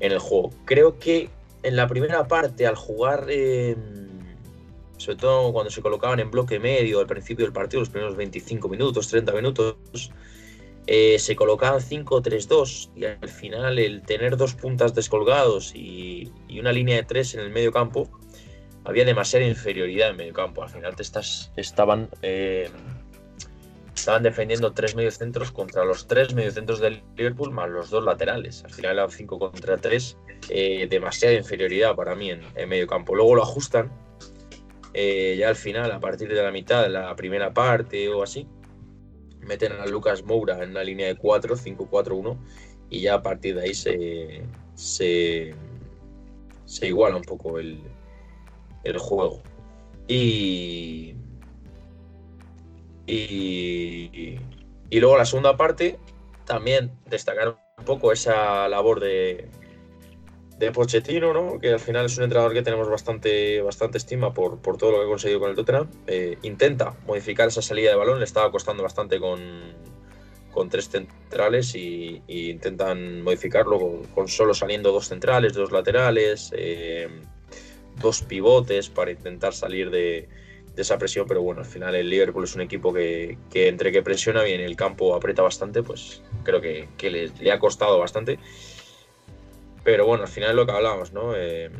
el 0.00 0.18
juego. 0.18 0.50
Creo 0.64 0.98
que 0.98 1.30
en 1.62 1.74
la 1.74 1.88
primera 1.88 2.28
parte, 2.28 2.66
al 2.66 2.76
jugar, 2.76 3.26
em, 3.30 3.76
sobre 4.98 5.16
todo 5.16 5.52
cuando 5.52 5.70
se 5.70 5.82
colocaban 5.82 6.20
en 6.20 6.30
bloque 6.30 6.58
medio 6.58 7.00
al 7.00 7.06
principio 7.06 7.44
del 7.44 7.52
partido, 7.52 7.80
los 7.80 7.90
primeros 7.90 8.16
25 8.16 8.68
minutos, 8.68 9.08
30 9.08 9.32
minutos, 9.32 9.76
eh, 10.88 11.18
se 11.18 11.34
colocaban 11.34 11.80
5-3-2 11.80 12.90
y 12.94 13.04
al 13.06 13.28
final 13.28 13.78
el 13.80 14.02
tener 14.02 14.36
dos 14.36 14.54
puntas 14.54 14.94
descolgados 14.94 15.74
y, 15.74 16.30
una 16.60 16.70
línea 16.72 16.96
de 16.96 17.02
tres 17.02 17.34
en 17.34 17.40
el 17.40 17.50
medio 17.50 17.72
campo, 17.72 18.08
había 18.84 19.04
demasiada 19.04 19.44
inferioridad 19.44 20.10
en 20.10 20.16
medio 20.16 20.32
campo. 20.32 20.62
Al 20.62 20.70
final 20.70 20.94
te 20.94 21.02
estás, 21.02 21.52
estaban, 21.56 22.08
eh, 22.22 22.70
estaban 23.96 24.22
defendiendo 24.22 24.72
tres 24.72 24.94
mediocentros 24.94 25.50
contra 25.50 25.84
los 25.84 26.06
tres 26.06 26.34
mediocentros 26.34 26.80
del 26.80 27.02
Liverpool 27.16 27.50
más 27.50 27.68
los 27.68 27.90
dos 27.90 28.04
laterales. 28.04 28.62
Al 28.64 28.72
final 28.72 28.98
eran 28.98 29.10
5 29.10 29.38
contra 29.38 29.76
3, 29.76 30.18
eh, 30.50 30.86
demasiada 30.88 31.34
inferioridad 31.34 31.96
para 31.96 32.14
mí 32.14 32.30
en, 32.30 32.42
en 32.54 32.68
medio 32.68 32.86
campo. 32.86 33.14
Luego 33.14 33.34
lo 33.34 33.42
ajustan 33.42 33.90
ya 35.36 35.48
al 35.48 35.56
final, 35.56 35.92
a 35.92 36.00
partir 36.00 36.28
de 36.28 36.42
la 36.42 36.50
mitad 36.50 36.88
la 36.88 37.14
primera 37.16 37.52
parte 37.52 38.08
o 38.08 38.22
así 38.22 38.48
meten 39.46 39.72
a 39.72 39.86
Lucas 39.86 40.24
Moura 40.24 40.62
en 40.62 40.70
una 40.70 40.82
línea 40.82 41.06
de 41.06 41.16
4, 41.16 41.56
5-4-1 41.56 42.36
y 42.90 43.00
ya 43.00 43.14
a 43.14 43.22
partir 43.22 43.54
de 43.56 43.62
ahí 43.62 43.74
se, 43.74 44.42
se, 44.74 45.54
iguala 46.82 47.16
un 47.16 47.22
poco 47.22 47.58
el, 47.58 47.80
juego. 48.98 49.42
Y, 50.08 51.14
y, 53.06 54.38
y 54.90 55.00
luego 55.00 55.16
la 55.16 55.24
segunda 55.24 55.56
parte, 55.56 55.98
también 56.44 56.92
destacar 57.06 57.56
un 57.78 57.84
poco 57.84 58.12
esa 58.12 58.68
labor 58.68 59.00
de, 59.00 59.48
de 60.58 60.72
Pochettino, 60.72 61.32
¿no? 61.32 61.58
que 61.58 61.72
al 61.72 61.80
final 61.80 62.06
es 62.06 62.16
un 62.16 62.24
entrenador 62.24 62.54
que 62.54 62.62
tenemos 62.62 62.88
bastante, 62.88 63.60
bastante 63.60 63.98
estima 63.98 64.32
por, 64.32 64.60
por 64.60 64.78
todo 64.78 64.92
lo 64.92 64.98
que 64.98 65.04
ha 65.04 65.08
conseguido 65.08 65.40
con 65.40 65.50
el 65.50 65.56
Tottenham. 65.56 65.90
Eh, 66.06 66.38
intenta 66.42 66.94
modificar 67.06 67.48
esa 67.48 67.62
salida 67.62 67.90
de 67.90 67.96
balón, 67.96 68.18
le 68.18 68.24
estaba 68.24 68.50
costando 68.50 68.82
bastante 68.82 69.20
con, 69.20 69.40
con 70.52 70.68
tres 70.70 70.88
centrales 70.88 71.74
y, 71.74 72.22
intentan 72.26 73.22
modificarlo 73.22 74.02
con, 74.14 74.28
solo 74.28 74.54
saliendo 74.54 74.92
dos 74.92 75.08
centrales, 75.08 75.52
dos 75.52 75.72
laterales, 75.72 76.50
eh, 76.56 77.08
dos 78.00 78.22
pivotes 78.22 78.88
para 78.88 79.10
intentar 79.10 79.52
salir 79.52 79.90
de, 79.90 80.28
esa 80.82 80.98
presión, 80.98 81.26
pero 81.26 81.42
bueno, 81.42 81.60
al 81.60 81.66
final 81.66 81.94
el 81.94 82.08
Liverpool 82.08 82.44
es 82.44 82.54
un 82.54 82.62
equipo 82.62 82.92
que, 82.92 83.38
entre 83.52 83.92
que 83.92 84.02
presiona 84.02 84.42
bien 84.42 84.60
el 84.60 84.76
campo 84.76 85.14
aprieta 85.14 85.42
bastante, 85.42 85.82
pues 85.82 86.22
creo 86.42 86.60
que, 86.60 86.88
le 87.40 87.52
ha 87.52 87.58
costado 87.58 87.98
bastante. 87.98 88.38
Pero 89.84 90.06
bueno, 90.06 90.24
al 90.24 90.28
final 90.28 90.50
es 90.50 90.56
lo 90.56 90.66
que 90.66 90.72
hablábamos, 90.72 91.12
¿no? 91.12 91.34
Eh, 91.36 91.70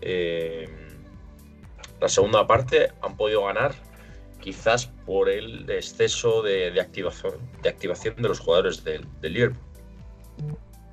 eh, 0.00 0.68
la 2.00 2.08
segunda 2.08 2.46
parte 2.46 2.92
han 3.02 3.16
podido 3.16 3.44
ganar 3.44 3.74
quizás 4.40 4.86
por 5.04 5.28
el 5.28 5.68
exceso 5.70 6.42
de, 6.42 6.80
activación, 6.80 7.34
de 7.62 7.68
activación 7.68 8.16
de 8.16 8.28
los 8.28 8.40
jugadores 8.40 8.82
del, 8.82 9.06
Liverpool. 9.20 9.60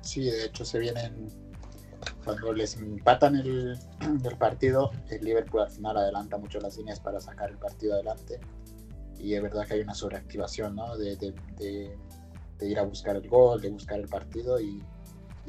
Sí, 0.02 0.24
de 0.24 0.46
hecho 0.46 0.64
se 0.64 0.78
vienen, 0.78 1.30
cuando 2.28 2.52
les 2.52 2.76
empatan 2.76 3.36
el, 3.36 4.36
partido, 4.38 4.90
el 5.08 5.24
Liverpool 5.24 5.62
al 5.62 5.70
final 5.70 5.96
adelanta 5.96 6.36
mucho 6.36 6.60
las 6.60 6.76
líneas 6.76 7.00
para 7.00 7.20
sacar 7.20 7.48
el 7.48 7.56
partido 7.56 7.94
adelante 7.94 8.38
y 9.18 9.32
es 9.32 9.42
verdad 9.42 9.66
que 9.66 9.74
hay 9.74 9.80
una 9.80 9.94
sobreactivación, 9.94 10.76
¿no? 10.76 10.96
de, 10.98 11.16
ir 12.60 12.78
a 12.78 12.82
buscar 12.82 13.16
el 13.16 13.28
gol, 13.28 13.62
de 13.62 13.70
buscar 13.70 13.98
el 13.98 14.08
partido 14.08 14.60
y, 14.60 14.82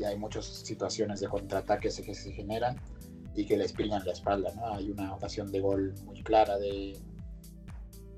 hay 0.06 0.18
muchas 0.18 0.46
situaciones 0.46 1.20
de 1.20 1.28
contraataques 1.28 2.00
que 2.00 2.16
se 2.16 2.32
generan 2.32 2.78
y 3.36 3.46
que 3.46 3.58
les 3.58 3.74
pillan 3.74 4.06
la 4.06 4.14
espalda. 4.14 4.50
¿no? 4.56 4.74
Hay 4.74 4.90
una 4.92 5.14
ocasión 5.14 5.52
de 5.52 5.60
gol 5.60 5.94
muy 6.06 6.24
clara 6.24 6.58
de, 6.58 6.98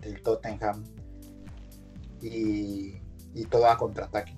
del 0.02 0.22
Tottenham 0.22 0.84
y 2.22 3.00
todo 3.50 3.66
a 3.66 3.76
contraataque. 3.80 4.38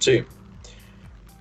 Sí, 0.00 0.22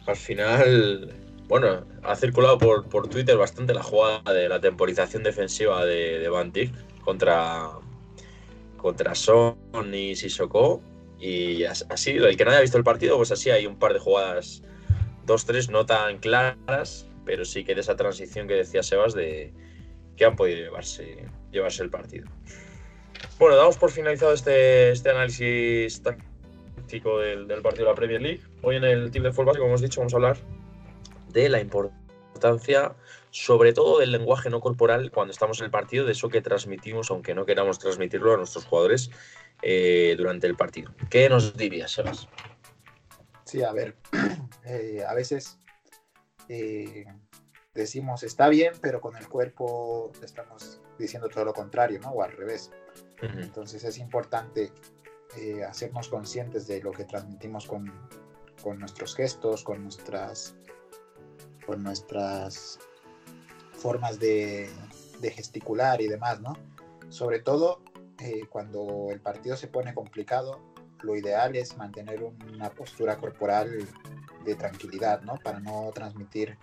al 0.08 0.16
final, 0.16 1.14
bueno, 1.48 1.86
ha 2.04 2.16
circulado 2.16 2.58
por, 2.58 2.88
por 2.90 3.08
Twitter 3.08 3.38
bastante 3.38 3.74
la 3.74 3.84
jugada 3.84 4.34
de 4.34 4.50
la 4.50 4.60
temporización 4.60 5.24
defensiva 5.24 5.86
de, 5.86 6.20
de 6.20 6.30
Van 6.30 6.52
Dijk 6.52 6.74
contra, 7.02 7.70
contra 8.78 9.16
Son 9.16 9.58
y 9.94 10.16
Sissoko 10.16 10.82
y 11.20 11.64
así, 11.64 12.12
el 12.12 12.38
que 12.38 12.46
no 12.46 12.52
haya 12.52 12.62
visto 12.62 12.78
el 12.78 12.84
partido, 12.84 13.18
pues 13.18 13.32
así 13.32 13.50
hay 13.50 13.66
un 13.66 13.78
par 13.78 13.94
de 13.94 14.00
jugadas, 14.00 14.62
dos, 15.26 15.46
tres, 15.46 15.70
no 15.70 15.86
tan 15.86 16.20
claras, 16.20 17.08
pero 17.26 17.44
sí 17.44 17.64
que 17.64 17.74
de 17.74 17.82
esa 17.82 17.96
transición 17.96 18.48
que 18.48 18.54
decía 18.54 18.84
Sebas 18.84 19.14
de 19.14 19.52
que 20.16 20.26
han 20.26 20.36
podido 20.36 20.58
llevarse, 20.58 21.26
llevarse 21.52 21.84
el 21.84 21.90
partido. 21.90 22.28
Bueno, 23.40 23.56
damos 23.56 23.78
por 23.78 23.92
finalizado 23.92 24.34
este, 24.34 24.92
este 24.92 25.10
análisis 25.10 26.02
táctico 26.02 27.20
del, 27.20 27.48
partido 27.62 27.86
de 27.86 27.92
la 27.92 27.96
Premier 27.96 28.22
League. 28.22 28.42
Hoy 28.64 28.76
en 28.76 28.84
el 28.84 29.12
Team 29.12 29.24
de 29.24 29.32
Fútbol 29.32 29.56
como 29.56 29.68
hemos 29.70 29.82
dicho, 29.82 30.02
vamos 30.02 30.14
a 30.14 30.18
hablar 30.18 30.38
de 31.30 31.48
la 31.48 31.60
importancia, 31.60 32.96
sobre 33.30 33.72
todo 33.72 34.00
del 34.00 34.12
lenguaje 34.12 34.50
no 34.50 34.60
corporal 34.60 35.12
cuando 35.12 35.32
estamos 35.32 35.60
en 35.60 35.66
el 35.66 35.72
partido, 35.72 36.06
de 36.06 36.14
eso 36.14 36.30
que 36.30 36.42
transmitimos, 36.42 37.12
aunque 37.12 37.36
no 37.36 37.46
queramos 37.46 37.78
transmitirlo 37.78 38.34
a 38.34 38.38
nuestros 38.38 38.66
jugadores 38.66 39.12
eh, 39.62 40.16
durante 40.18 40.48
el 40.48 40.56
partido. 40.56 40.92
¿Qué 41.10 41.30
nos 41.30 41.56
dirías, 41.56 41.92
Sebas? 41.92 42.28
Sí, 43.44 43.62
a 43.64 43.72
ver, 43.72 43.96
eh, 44.66 45.04
a 45.08 45.14
veces 45.14 45.60
eh, 46.50 47.06
decimos 47.76 48.24
está 48.24 48.50
bien, 48.50 48.74
pero 48.82 49.00
con 49.02 49.16
el 49.18 49.28
cuerpo 49.28 50.12
estamos 50.24 50.82
diciendo 50.98 51.30
todo 51.30 51.46
lo 51.46 51.54
contrario, 51.54 52.00
¿no? 52.00 52.10
O 52.10 52.24
al 52.24 52.32
revés. 52.32 52.72
Entonces 53.22 53.84
es 53.84 53.98
importante 54.00 54.72
hacernos 55.68 56.08
conscientes 56.08 56.66
de 56.68 56.82
lo 56.82 56.92
que 56.92 57.04
transmitimos 57.04 57.68
con, 57.68 57.92
con 58.68 58.80
nuestros 58.80 59.16
gestos, 59.16 59.64
con 59.64 59.82
nuestras, 59.82 60.54
con 61.66 61.82
nuestras 61.84 62.78
formas 63.72 64.20
de, 64.20 64.70
de 65.22 65.32
gesticular 65.32 66.02
y 66.02 66.10
demás, 66.10 66.42
¿no? 66.42 66.52
Sobre 67.08 67.40
todo 67.40 67.80
eh, 68.20 68.42
cuando 68.50 69.08
el 69.10 69.22
partido 69.22 69.56
se 69.56 69.70
pone 69.70 69.94
complicado, 69.94 70.60
lo 71.02 71.16
ideal 71.16 71.56
es 71.56 71.78
mantener 71.78 72.22
una 72.22 72.70
postura 72.72 73.16
corporal 73.16 73.88
de 74.44 74.56
tranquilidad, 74.56 75.22
¿no? 75.22 75.36
Para 75.42 75.62
no 75.62 75.90
transmitir 75.94 76.58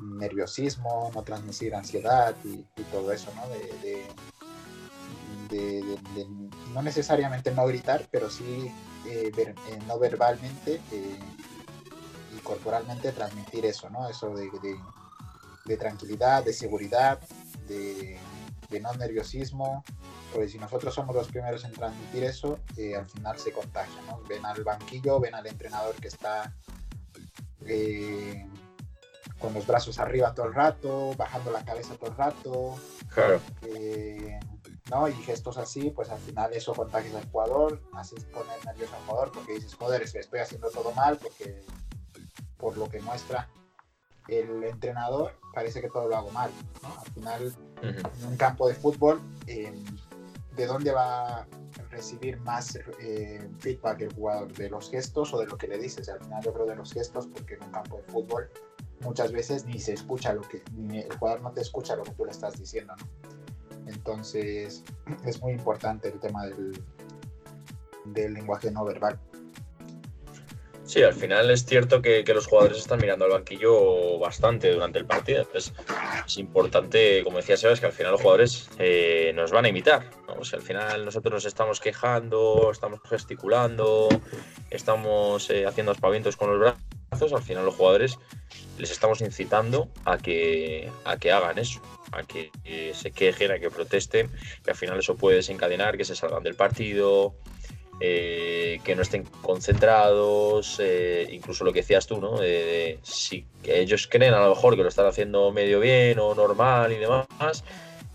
nerviosismo, 0.00 1.12
no 1.14 1.22
transmitir 1.22 1.76
ansiedad 1.76 2.34
y, 2.42 2.64
todo 2.90 3.12
eso, 3.12 3.32
¿no? 3.36 3.42
De, 3.48 4.04
no 6.74 6.82
necesariamente 6.82 7.52
no 7.52 7.66
gritar, 7.66 8.08
pero 8.10 8.30
sí 8.30 8.72
eh, 9.06 9.32
eh, 9.36 9.54
no 9.86 9.98
verbalmente 9.98 10.80
y 10.92 12.38
corporalmente 12.40 13.12
transmitir 13.12 13.66
eso, 13.66 13.90
¿no? 13.90 14.08
Eso 14.08 14.34
de, 14.34 15.76
tranquilidad, 15.76 16.44
de 16.44 16.52
seguridad, 16.52 17.20
de, 17.68 18.18
no 18.80 18.92
nerviosismo, 18.94 19.84
porque 20.32 20.48
si 20.48 20.58
nosotros 20.58 20.94
somos 20.94 21.14
los 21.14 21.28
primeros 21.28 21.64
en 21.64 21.72
transmitir 21.72 22.24
eso, 22.24 22.58
eh, 22.76 22.96
al 22.96 23.08
final 23.08 23.38
se 23.38 23.52
contagia, 23.52 24.00
¿no? 24.06 24.20
Ven 24.28 24.44
al 24.44 24.62
banquillo, 24.62 25.20
ven 25.20 25.34
al 25.34 25.46
entrenador 25.46 25.94
que 25.96 26.08
está 26.08 26.52
eh, 27.66 28.46
con 29.38 29.54
los 29.54 29.66
brazos 29.66 29.98
arriba 29.98 30.34
todo 30.34 30.46
el 30.46 30.54
rato, 30.54 31.14
bajando 31.16 31.50
la 31.50 31.64
cabeza 31.64 31.94
todo 31.94 32.10
el 32.10 32.16
rato. 32.16 32.74
Claro. 33.12 33.40
Eh, 33.62 34.38
¿no? 34.90 35.08
Y 35.08 35.14
gestos 35.14 35.56
así, 35.56 35.90
pues 35.90 36.10
al 36.10 36.18
final 36.18 36.52
eso 36.52 36.74
contagia 36.74 37.16
al 37.16 37.30
jugador, 37.30 37.80
haces 37.94 38.24
poner 38.24 38.64
nervioso 38.66 38.94
al 38.96 39.02
jugador 39.06 39.32
porque 39.32 39.54
dices, 39.54 39.74
joder, 39.74 40.02
estoy 40.02 40.40
haciendo 40.40 40.68
todo 40.70 40.92
mal, 40.92 41.16
porque 41.16 41.62
por 42.58 42.76
lo 42.76 42.88
que 42.90 43.00
muestra 43.00 43.48
el 44.28 44.62
entrenador 44.64 45.32
parece 45.54 45.80
que 45.80 45.88
todo 45.88 46.08
lo 46.08 46.16
hago 46.16 46.30
mal. 46.30 46.50
¿no? 46.82 47.00
Al 47.00 47.12
final, 47.12 47.54
en 47.82 48.26
un 48.26 48.36
campo 48.36 48.68
de 48.68 48.74
fútbol, 48.74 49.20
de 49.46 50.66
dónde 50.66 50.92
va 50.92 51.38
a 51.38 51.46
recibir 51.90 52.38
más 52.40 52.78
eh, 53.00 53.48
feedback 53.58 54.02
el 54.02 54.14
jugador, 54.14 54.52
de 54.52 54.68
los 54.68 54.90
gestos 54.90 55.32
o 55.32 55.38
de 55.38 55.46
lo 55.46 55.56
que 55.56 55.68
le 55.68 55.78
dices. 55.78 56.08
Al 56.08 56.20
final 56.20 56.42
yo 56.42 56.52
creo 56.52 56.66
de 56.66 56.76
los 56.76 56.92
gestos 56.92 57.26
porque 57.28 57.54
en 57.54 57.62
un 57.62 57.70
campo 57.70 57.96
de 57.96 58.02
fútbol 58.04 58.50
muchas 59.00 59.32
veces 59.32 59.64
ni 59.64 59.78
se 59.78 59.94
escucha 59.94 60.32
lo 60.32 60.42
que, 60.42 60.62
ni 60.76 60.98
el 60.98 61.16
jugador 61.16 61.40
no 61.40 61.52
te 61.52 61.60
escucha 61.60 61.96
lo 61.96 62.02
que 62.02 62.12
tú 62.12 62.24
le 62.24 62.32
estás 62.32 62.58
diciendo, 62.58 62.94
Entonces 64.00 64.82
es 65.26 65.40
muy 65.40 65.52
importante 65.52 66.08
el 66.08 66.18
tema 66.18 66.46
del, 66.46 66.72
del 68.06 68.34
lenguaje 68.34 68.70
no 68.70 68.84
verbal. 68.84 69.18
Sí, 70.84 71.04
al 71.04 71.14
final 71.14 71.48
es 71.52 71.64
cierto 71.64 72.02
que, 72.02 72.24
los 72.34 72.48
jugadores 72.48 72.78
están 72.78 72.98
mirando 72.98 73.24
al 73.24 73.30
banquillo 73.30 74.18
bastante 74.18 74.72
durante 74.72 74.98
el 74.98 75.06
partido. 75.06 75.42
Entonces 75.42 75.72
es 76.26 76.38
importante, 76.38 77.22
como 77.22 77.36
decía 77.36 77.56
Sebas, 77.56 77.78
que 77.78 77.86
al 77.86 77.92
final 77.92 78.10
los 78.10 78.20
jugadores 78.20 78.68
eh, 78.76 79.30
nos 79.36 79.52
van 79.52 79.66
a 79.66 79.68
imitar. 79.68 80.10
Si 80.42 80.56
al 80.56 80.62
final 80.62 81.04
nosotros 81.04 81.32
nos 81.32 81.44
estamos 81.44 81.78
quejando, 81.78 82.70
estamos 82.72 82.98
gesticulando, 83.08 84.08
estamos 84.70 85.48
eh, 85.50 85.64
haciendo 85.64 85.92
aspavientos 85.92 86.36
con 86.36 86.50
los 86.50 86.58
brazos, 86.58 87.32
al 87.32 87.42
final 87.42 87.66
los 87.66 87.76
jugadores 87.76 88.18
les 88.78 88.90
estamos 88.90 89.20
incitando 89.20 89.88
a 90.04 90.18
que, 90.18 90.90
a 91.04 91.18
que 91.18 91.30
hagan 91.30 91.58
eso, 91.58 91.80
a 92.12 92.22
que 92.22 92.50
se 92.94 93.10
quejen, 93.12 93.52
a 93.52 93.58
que 93.58 93.70
protesten, 93.70 94.30
que 94.64 94.70
al 94.70 94.76
final 94.76 94.98
eso 94.98 95.16
puede 95.16 95.36
desencadenar 95.36 95.96
que 95.96 96.04
se 96.04 96.14
salgan 96.14 96.42
del 96.42 96.54
partido, 96.54 97.34
eh, 98.02 98.80
que 98.82 98.96
no 98.96 99.02
estén 99.02 99.24
concentrados, 99.42 100.78
eh, 100.80 101.28
incluso 101.32 101.64
lo 101.64 101.72
que 101.74 101.80
decías 101.80 102.06
tú, 102.06 102.18
¿no? 102.18 102.38
si 103.02 103.46
ellos 103.62 104.08
creen 104.10 104.32
a 104.32 104.40
lo 104.40 104.54
mejor 104.54 104.74
que 104.74 104.82
lo 104.82 104.88
están 104.88 105.04
haciendo 105.04 105.52
medio 105.52 105.80
bien 105.80 106.18
o 106.18 106.34
normal 106.34 106.92
y 106.92 106.96
demás, 106.96 107.62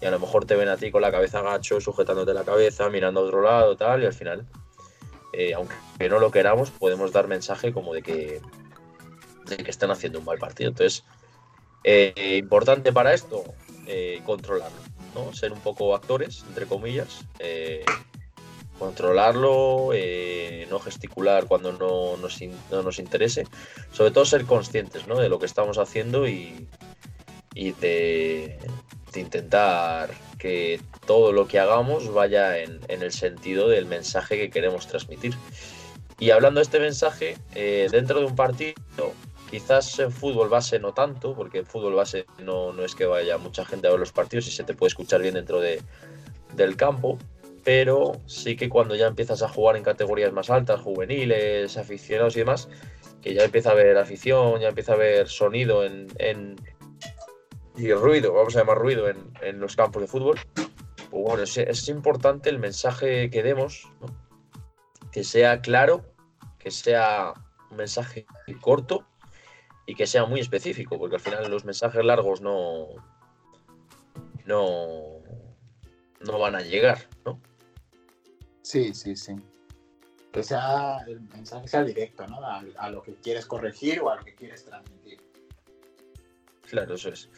y 0.01 0.05
a 0.07 0.09
lo 0.09 0.19
mejor 0.19 0.45
te 0.45 0.55
ven 0.55 0.69
a 0.69 0.77
ti 0.77 0.89
con 0.89 1.03
la 1.03 1.11
cabeza 1.11 1.43
gacho, 1.43 1.79
sujetándote 1.79 2.33
la 2.33 2.43
cabeza, 2.43 2.89
mirando 2.89 3.19
a 3.19 3.23
otro 3.25 3.43
lado, 3.43 3.77
tal, 3.77 4.01
y 4.01 4.07
al 4.07 4.13
final, 4.13 4.47
eh, 5.33 5.53
aunque 5.53 6.09
no 6.09 6.17
lo 6.17 6.31
queramos, 6.31 6.71
podemos 6.71 7.11
dar 7.11 7.27
mensaje 7.27 7.71
como 7.71 7.93
de 7.93 8.01
que, 8.01 8.41
de 9.45 9.57
que 9.57 9.69
están 9.69 9.91
haciendo 9.91 10.17
un 10.17 10.25
mal 10.25 10.39
partido. 10.39 10.69
Entonces, 10.69 11.03
importante 12.17 12.91
para 12.91 13.13
esto, 13.13 13.43
controlarlo, 14.25 14.81
¿no? 15.13 15.33
Ser 15.33 15.51
un 15.51 15.59
poco 15.59 15.95
actores, 15.95 16.43
entre 16.47 16.65
comillas 16.65 17.25
controlarlo, 18.77 19.91
eh, 19.93 20.67
no 20.69 20.79
gesticular 20.79 21.47
cuando 21.47 21.71
no 21.71 22.17
nos, 22.17 22.39
no 22.71 22.83
nos, 22.83 22.99
interese, 22.99 23.47
sobre 23.91 24.11
todo 24.11 24.25
ser 24.25 24.45
conscientes 24.45 25.07
¿no? 25.07 25.17
de 25.17 25.29
lo 25.29 25.39
que 25.39 25.45
estamos 25.45 25.77
haciendo 25.77 26.27
y, 26.27 26.67
y 27.53 27.71
de, 27.73 28.59
intentar 29.15 30.09
que 30.37 30.81
todo 31.07 31.31
lo 31.31 31.47
que 31.47 31.57
hagamos 31.57 32.13
vaya 32.13 32.57
en, 32.57 32.81
el 32.89 33.11
sentido 33.13 33.69
del 33.69 33.85
mensaje 33.85 34.37
que 34.37 34.49
queremos 34.49 34.87
transmitir. 34.87 35.33
Y 36.19 36.31
hablando 36.31 36.59
de 36.59 36.63
este 36.63 36.79
mensaje, 36.79 37.37
eh, 37.55 37.87
dentro 37.91 38.19
de 38.19 38.25
un 38.25 38.35
partido, 38.35 38.73
quizás 39.55 40.00
en 40.00 40.12
fútbol 40.12 40.50
base 40.50 40.79
no 40.79 40.93
tanto, 40.93 41.33
porque 41.33 41.59
en 41.59 41.65
fútbol 41.65 41.93
base 41.93 42.25
no, 42.39 42.74
no 42.74 42.83
es 42.83 42.93
que 42.93 43.05
vaya 43.05 43.38
mucha 43.38 43.63
gente 43.63 43.88
a 43.88 43.91
ver 43.91 44.01
los 44.01 44.12
partidos 44.12 44.47
y 44.47 44.51
se 44.51 44.65
te 44.65 44.74
puede 44.74 44.89
escuchar 44.89 45.21
bien 45.21 45.35
dentro 45.35 45.62
de, 45.62 45.81
del 46.57 46.75
campo, 46.75 47.17
pero 47.63 48.19
sí 48.25 48.57
que 48.57 48.67
cuando 48.67 48.95
ya 48.95 49.07
empiezas 49.07 49.41
a 49.43 49.47
jugar 49.47 49.77
en 49.77 49.83
categorías 49.83 50.33
más 50.33 50.50
altas, 50.50 50.81
juveniles, 50.81 51.77
aficionados 51.77 52.35
y 52.35 52.39
demás, 52.39 52.67
que 53.21 53.33
ya 53.33 53.45
empieza 53.45 53.69
a 53.69 53.71
haber 53.71 53.97
afición, 53.97 54.59
ya 54.59 54.67
empieza 54.67 54.91
a 54.91 54.95
haber 54.95 55.29
sonido 55.29 55.85
en, 55.85 56.57
y 57.77 57.93
ruido, 57.93 58.33
vamos 58.33 58.57
a 58.57 58.59
llamar 58.59 58.77
ruido 58.77 59.07
en, 59.07 59.59
los 59.62 59.77
campos 59.77 60.01
de 60.01 60.09
fútbol, 60.09 60.38
pues 60.53 61.24
bueno, 61.24 61.43
es, 61.43 61.88
importante 61.88 62.50
el 62.50 62.59
mensaje 62.59 63.29
que 63.29 63.41
demos, 63.41 63.88
que 65.13 65.24
sea 65.24 65.62
claro, 65.62 66.03
que 66.59 66.71
sea 66.71 67.31
un 67.71 67.77
mensaje 67.77 68.25
corto 68.59 69.05
y 69.85 69.95
que 69.95 70.07
sea 70.07 70.25
muy 70.25 70.39
específico, 70.39 70.97
porque 70.97 71.15
al 71.15 71.21
final 71.21 71.49
los 71.49 71.65
mensajes 71.65 72.03
largos 72.03 72.41
no, 72.41 72.87
no, 74.45 75.21
no 76.21 76.39
van 76.39 76.55
a 76.55 76.61
llegar, 76.61 77.07
¿no? 77.25 77.39
Sí, 78.61 78.93
sí, 78.93 79.15
sí. 79.15 79.35
Que 80.31 80.43
sea 80.43 80.97
el 81.07 81.21
mensaje 81.21 81.67
sea 81.67 81.83
directo, 81.83 82.25
¿no? 82.27 82.39
A, 82.43 82.89
lo 82.89 83.01
que 83.03 83.15
quieres 83.15 83.45
corregir 83.45 84.01
o 84.01 84.09
a 84.09 84.17
lo 84.17 84.25
que 84.25 84.33
quieres 84.33 84.65
transmitir. 84.65 85.19
Claro, 86.67 86.95
eso 86.95 87.09
es. 87.09 87.29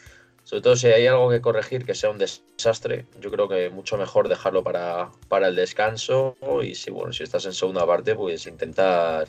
Sobre 0.43 0.61
todo 0.61 0.77
si 0.77 0.87
hay 0.87 1.05
algo 1.05 1.29
que 1.29 1.41
corregir 1.41 1.85
que 1.85 1.93
sea 1.93 2.09
un 2.09 2.17
desastre, 2.17 3.05
yo 3.19 3.29
creo 3.29 3.49
que 3.49 3.69
mucho 3.69 3.97
mejor 3.97 4.29
dejarlo 4.29 4.63
para, 4.63 5.11
el 5.45 5.55
descanso 5.55 6.37
y 6.63 6.73
si 6.73 6.89
bueno, 6.89 7.11
si 7.11 7.23
estás 7.23 7.45
en 7.45 7.53
segunda 7.53 7.85
parte, 7.85 8.15
pues 8.15 8.47
intentar 8.47 9.27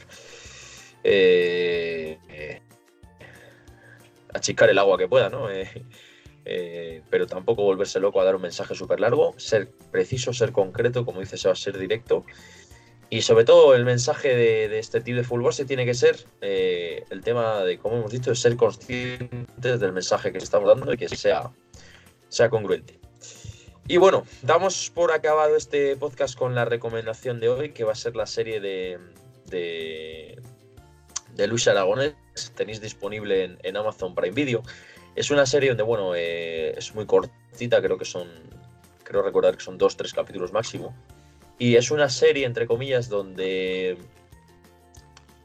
eh, 1.02 2.62
achicar 4.38 4.70
el 4.70 4.78
agua 4.78 4.98
que 4.98 5.08
pueda, 5.08 5.28
¿no? 5.28 5.50
Eh, 5.50 5.68
eh, 6.44 7.02
pero 7.10 7.26
tampoco 7.26 7.62
volverse 7.62 8.00
loco 8.00 8.20
a 8.20 8.24
dar 8.24 8.34
un 8.34 8.42
mensaje 8.42 8.74
súper 8.74 9.00
largo, 9.00 9.34
ser 9.36 9.70
preciso, 9.90 10.32
ser 10.32 10.50
concreto, 10.52 11.04
como 11.04 11.20
dice 11.20 11.36
va 11.46 11.52
a 11.52 11.56
ser 11.56 11.78
directo. 11.78 12.24
Y 13.10 13.22
sobre 13.22 13.44
todo 13.44 13.74
el 13.74 13.84
mensaje 13.84 14.34
de, 14.34 14.78
este 14.78 15.00
tipo 15.00 15.16
de 15.18 15.24
fútbol 15.24 15.52
se 15.52 15.64
tiene 15.64 15.84
que 15.84 15.94
ser 15.94 16.24
eh, 16.40 17.04
el 17.10 17.22
tema 17.22 17.62
de, 17.64 17.78
como 17.78 17.96
hemos 17.96 18.12
dicho, 18.12 18.34
ser 18.34 18.56
conscientes 18.56 19.80
del 19.80 19.92
mensaje 19.92 20.32
que 20.32 20.38
estamos 20.38 20.68
dando 20.68 20.92
y 20.92 20.96
que 20.96 21.08
sea, 21.08 21.50
sea 22.28 22.50
congruente. 22.50 22.98
Y 23.86 23.96
bueno, 23.96 24.24
damos 24.42 24.90
por 24.90 25.12
acabado 25.12 25.56
este 25.56 25.96
podcast 25.96 26.38
con 26.38 26.54
la 26.54 26.66
recomendación 26.66 27.40
de 27.40 27.48
hoy, 27.48 27.70
que 27.72 27.84
va 27.84 27.92
a 27.92 27.94
ser 27.94 28.16
la 28.16 28.26
serie 28.26 28.60
de, 28.60 28.98
de, 29.46 30.38
de 31.38 31.46
Luis 31.46 31.66
Aragonés. 31.68 32.14
Tenéis 32.54 32.82
disponible 32.82 33.44
en, 33.44 33.58
en 33.62 33.76
Amazon 33.76 34.14
Prime 34.14 34.34
Video. 34.34 34.62
Es 35.14 35.30
una 35.30 35.46
serie 35.46 35.70
donde, 35.70 35.84
bueno, 35.84 36.14
eh, 36.14 36.74
es 36.76 36.94
muy 36.94 37.06
cortita, 37.06 37.80
creo 37.80 37.96
que 37.96 38.04
son, 38.04 38.28
creo 39.04 39.22
recordar 39.22 39.56
que 39.56 39.64
son 39.64 39.78
dos, 39.78 39.96
tres 39.96 40.12
capítulos 40.12 40.52
máximo. 40.52 40.94
Y 41.58 41.76
es 41.76 41.90
una 41.90 42.08
serie, 42.08 42.44
entre 42.44 42.66
comillas, 42.66 43.08
donde 43.08 43.96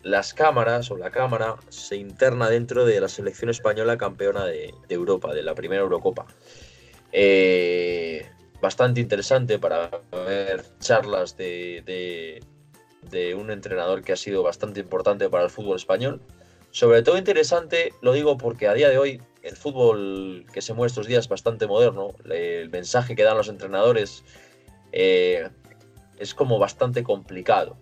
las 0.02 0.34
cámaras 0.34 0.92
o 0.92 0.98
la 0.98 1.12
cámara 1.12 1.56
se 1.70 1.96
interna 1.96 2.50
dentro 2.50 2.86
de 2.86 3.00
la 3.00 3.08
selección 3.08 3.50
española 3.50 3.98
campeona 3.98 4.46
de, 4.46 4.74
Europa, 4.90 5.34
de 5.34 5.44
la 5.44 5.56
primera 5.56 5.84
Eurocopa. 5.84 6.26
Eh, 7.12 8.28
bastante 8.62 9.00
interesante 9.00 9.60
para 9.60 9.90
ver 10.12 10.66
charlas 10.80 11.38
de, 11.38 11.84
de, 11.86 12.44
un 13.36 13.52
entrenador 13.52 14.04
que 14.04 14.14
ha 14.14 14.18
sido 14.18 14.44
bastante 14.44 14.80
importante 14.80 15.30
para 15.30 15.44
el 15.44 15.50
fútbol 15.50 15.78
español. 15.78 16.22
Sobre 16.72 17.04
todo 17.04 17.20
interesante, 17.20 17.94
lo 18.02 18.14
digo 18.14 18.38
porque 18.38 18.68
a 18.68 18.74
día 18.74 18.90
de 18.90 18.98
hoy 18.98 19.22
el 19.44 19.56
fútbol 19.56 20.46
que 20.52 20.62
se 20.62 20.74
mueve 20.74 20.88
estos 20.88 21.06
días 21.06 21.26
es 21.26 21.30
bastante 21.30 21.68
moderno. 21.68 22.16
El 22.28 22.70
mensaje 22.70 23.16
que 23.16 23.24
dan 23.24 23.38
los 23.38 23.50
entrenadores 23.50 24.24
eh, 24.92 25.50
es 26.18 26.34
como 26.34 26.58
bastante 26.58 27.04
complicado. 27.04 27.78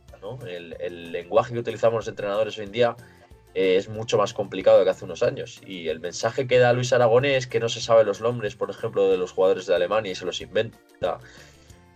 El, 0.45 1.12
lenguaje 1.12 1.53
que 1.53 1.60
utilizamos 1.60 1.99
los 1.99 2.07
entrenadores 2.07 2.57
hoy 2.57 2.65
en 2.65 2.71
día 2.71 2.95
eh, 3.55 3.75
es 3.77 3.89
mucho 3.89 4.17
más 4.17 4.34
complicado 4.34 4.84
que 4.84 4.89
hace 4.89 5.05
unos 5.05 5.23
años. 5.23 5.62
Y 5.65 5.88
el 5.88 5.99
mensaje 5.99 6.47
que 6.47 6.57
da 6.57 6.73
Luis 6.73 6.91
Aragonés, 6.93 7.47
que 7.47 7.60
no 7.60 7.69
se 7.69 7.79
sabe 7.79 8.03
los 8.03 8.21
nombres, 8.21 8.55
por 8.55 8.69
ejemplo, 8.69 9.10
de 9.10 9.17
los 9.17 9.31
jugadores 9.31 9.67
de 9.67 9.75
Alemania 9.75 10.12
y 10.12 10.15
se 10.15 10.25
los 10.25 10.41
inventa. 10.41 11.19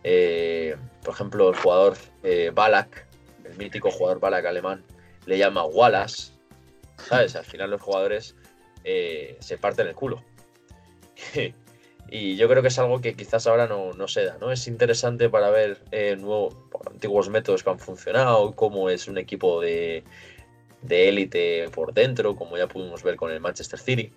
Eh, 0.03 0.75
por 1.03 1.13
ejemplo, 1.13 1.49
el 1.49 1.55
jugador 1.55 1.97
Balak, 2.53 3.07
mítico 3.57 3.91
jugador 3.91 4.19
Balak 4.19 4.45
alemán, 4.45 4.83
le 5.25 5.37
llama 5.37 5.65
Wallace. 5.65 6.33
¿Sabes? 6.97 7.35
Al 7.35 7.45
final 7.45 7.71
los 7.71 7.81
jugadores 7.81 8.35
eh, 8.83 9.37
se 9.39 9.57
se 9.57 9.81
en 9.81 9.87
el 9.87 9.95
culo. 9.95 10.23
y 12.09 12.35
yo 12.35 12.47
creo 12.47 12.61
que 12.61 12.69
es 12.69 12.79
algo 12.79 13.01
que 13.01 13.15
quizás 13.15 13.47
ahora 13.47 13.67
no, 13.67 14.07
se 14.07 14.25
da, 14.25 14.37
¿no? 14.39 14.51
Es 14.51 14.67
interesante 14.67 15.29
para 15.29 15.49
ver 15.49 15.81
eh, 15.91 16.15
nuevos, 16.17 16.55
antiguos 16.89 17.29
métodos 17.29 17.63
que 17.63 17.69
han 17.69 17.79
funcionado, 17.79 18.55
cómo 18.55 18.89
es 18.89 19.07
un 19.07 19.17
equipo 19.17 19.59
de 19.61 20.03
élite 20.83 21.69
por 21.69 21.93
dentro, 21.93 22.35
como 22.35 22.57
ya 22.57 22.67
pudimos 22.67 23.03
ver 23.03 23.15
con 23.15 23.31
el 23.31 23.39
Manchester 23.39 23.79
City. 23.79 24.13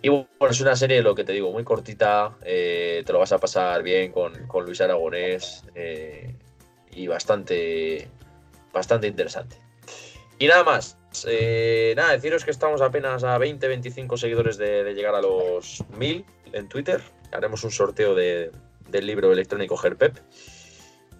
Y 0.00 0.10
bueno, 0.10 0.26
es 0.50 0.60
una 0.60 0.76
serie, 0.76 1.02
lo 1.02 1.14
que 1.14 1.24
te 1.24 1.32
digo, 1.32 1.50
muy 1.50 1.64
cortita, 1.64 2.36
eh, 2.44 3.02
te 3.04 3.12
lo 3.12 3.18
vas 3.18 3.32
a 3.32 3.38
pasar 3.38 3.82
bien 3.82 4.12
con, 4.12 4.32
Luis 4.64 4.80
Aragonés 4.80 5.64
y 6.92 7.06
bastante, 7.08 8.08
bastante 8.78 9.06
interesante. 9.06 9.56
Y 10.38 10.46
nada 10.46 10.64
más, 10.64 10.96
eh, 11.26 11.94
nada, 11.96 12.12
deciros 12.12 12.44
que 12.44 12.50
estamos 12.50 12.80
apenas 12.80 13.24
a 13.24 13.36
20, 13.38 13.66
25 13.66 14.16
seguidores 14.16 14.56
de, 14.56 14.94
llegar 14.94 15.14
a 15.14 15.20
los 15.20 15.84
1000 15.96 16.24
en 16.52 16.68
Twitter. 16.68 17.02
Haremos 17.32 17.64
un 17.64 17.70
sorteo 17.70 18.14
del 18.14 18.52
libro 19.06 19.32
electrónico 19.32 19.76
Gerpep. 19.76 20.16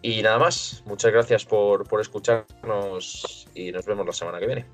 Y 0.01 0.23
nada 0.23 0.39
más, 0.39 0.83
muchas 0.87 1.11
gracias 1.13 1.45
por, 1.45 1.89
por 1.89 2.01
escucharnos 2.01 3.49
y 3.55 3.73
nos 3.73 3.85
vemos 3.85 4.07
la 4.07 4.13
semana 4.13 4.39
que 4.39 4.47
viene. 4.47 4.67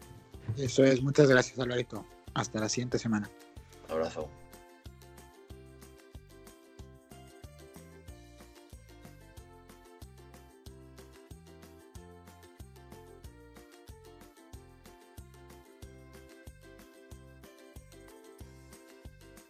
Eso 0.58 0.84
es, 0.84 1.02
muchas 1.02 1.28
gracias, 1.28 1.58
Alvarito. 1.58 2.04
Hasta 2.34 2.60
la 2.60 2.68
siguiente 2.68 2.98
semana. 2.98 3.30
Un 3.88 3.92
abrazo. 3.92 4.28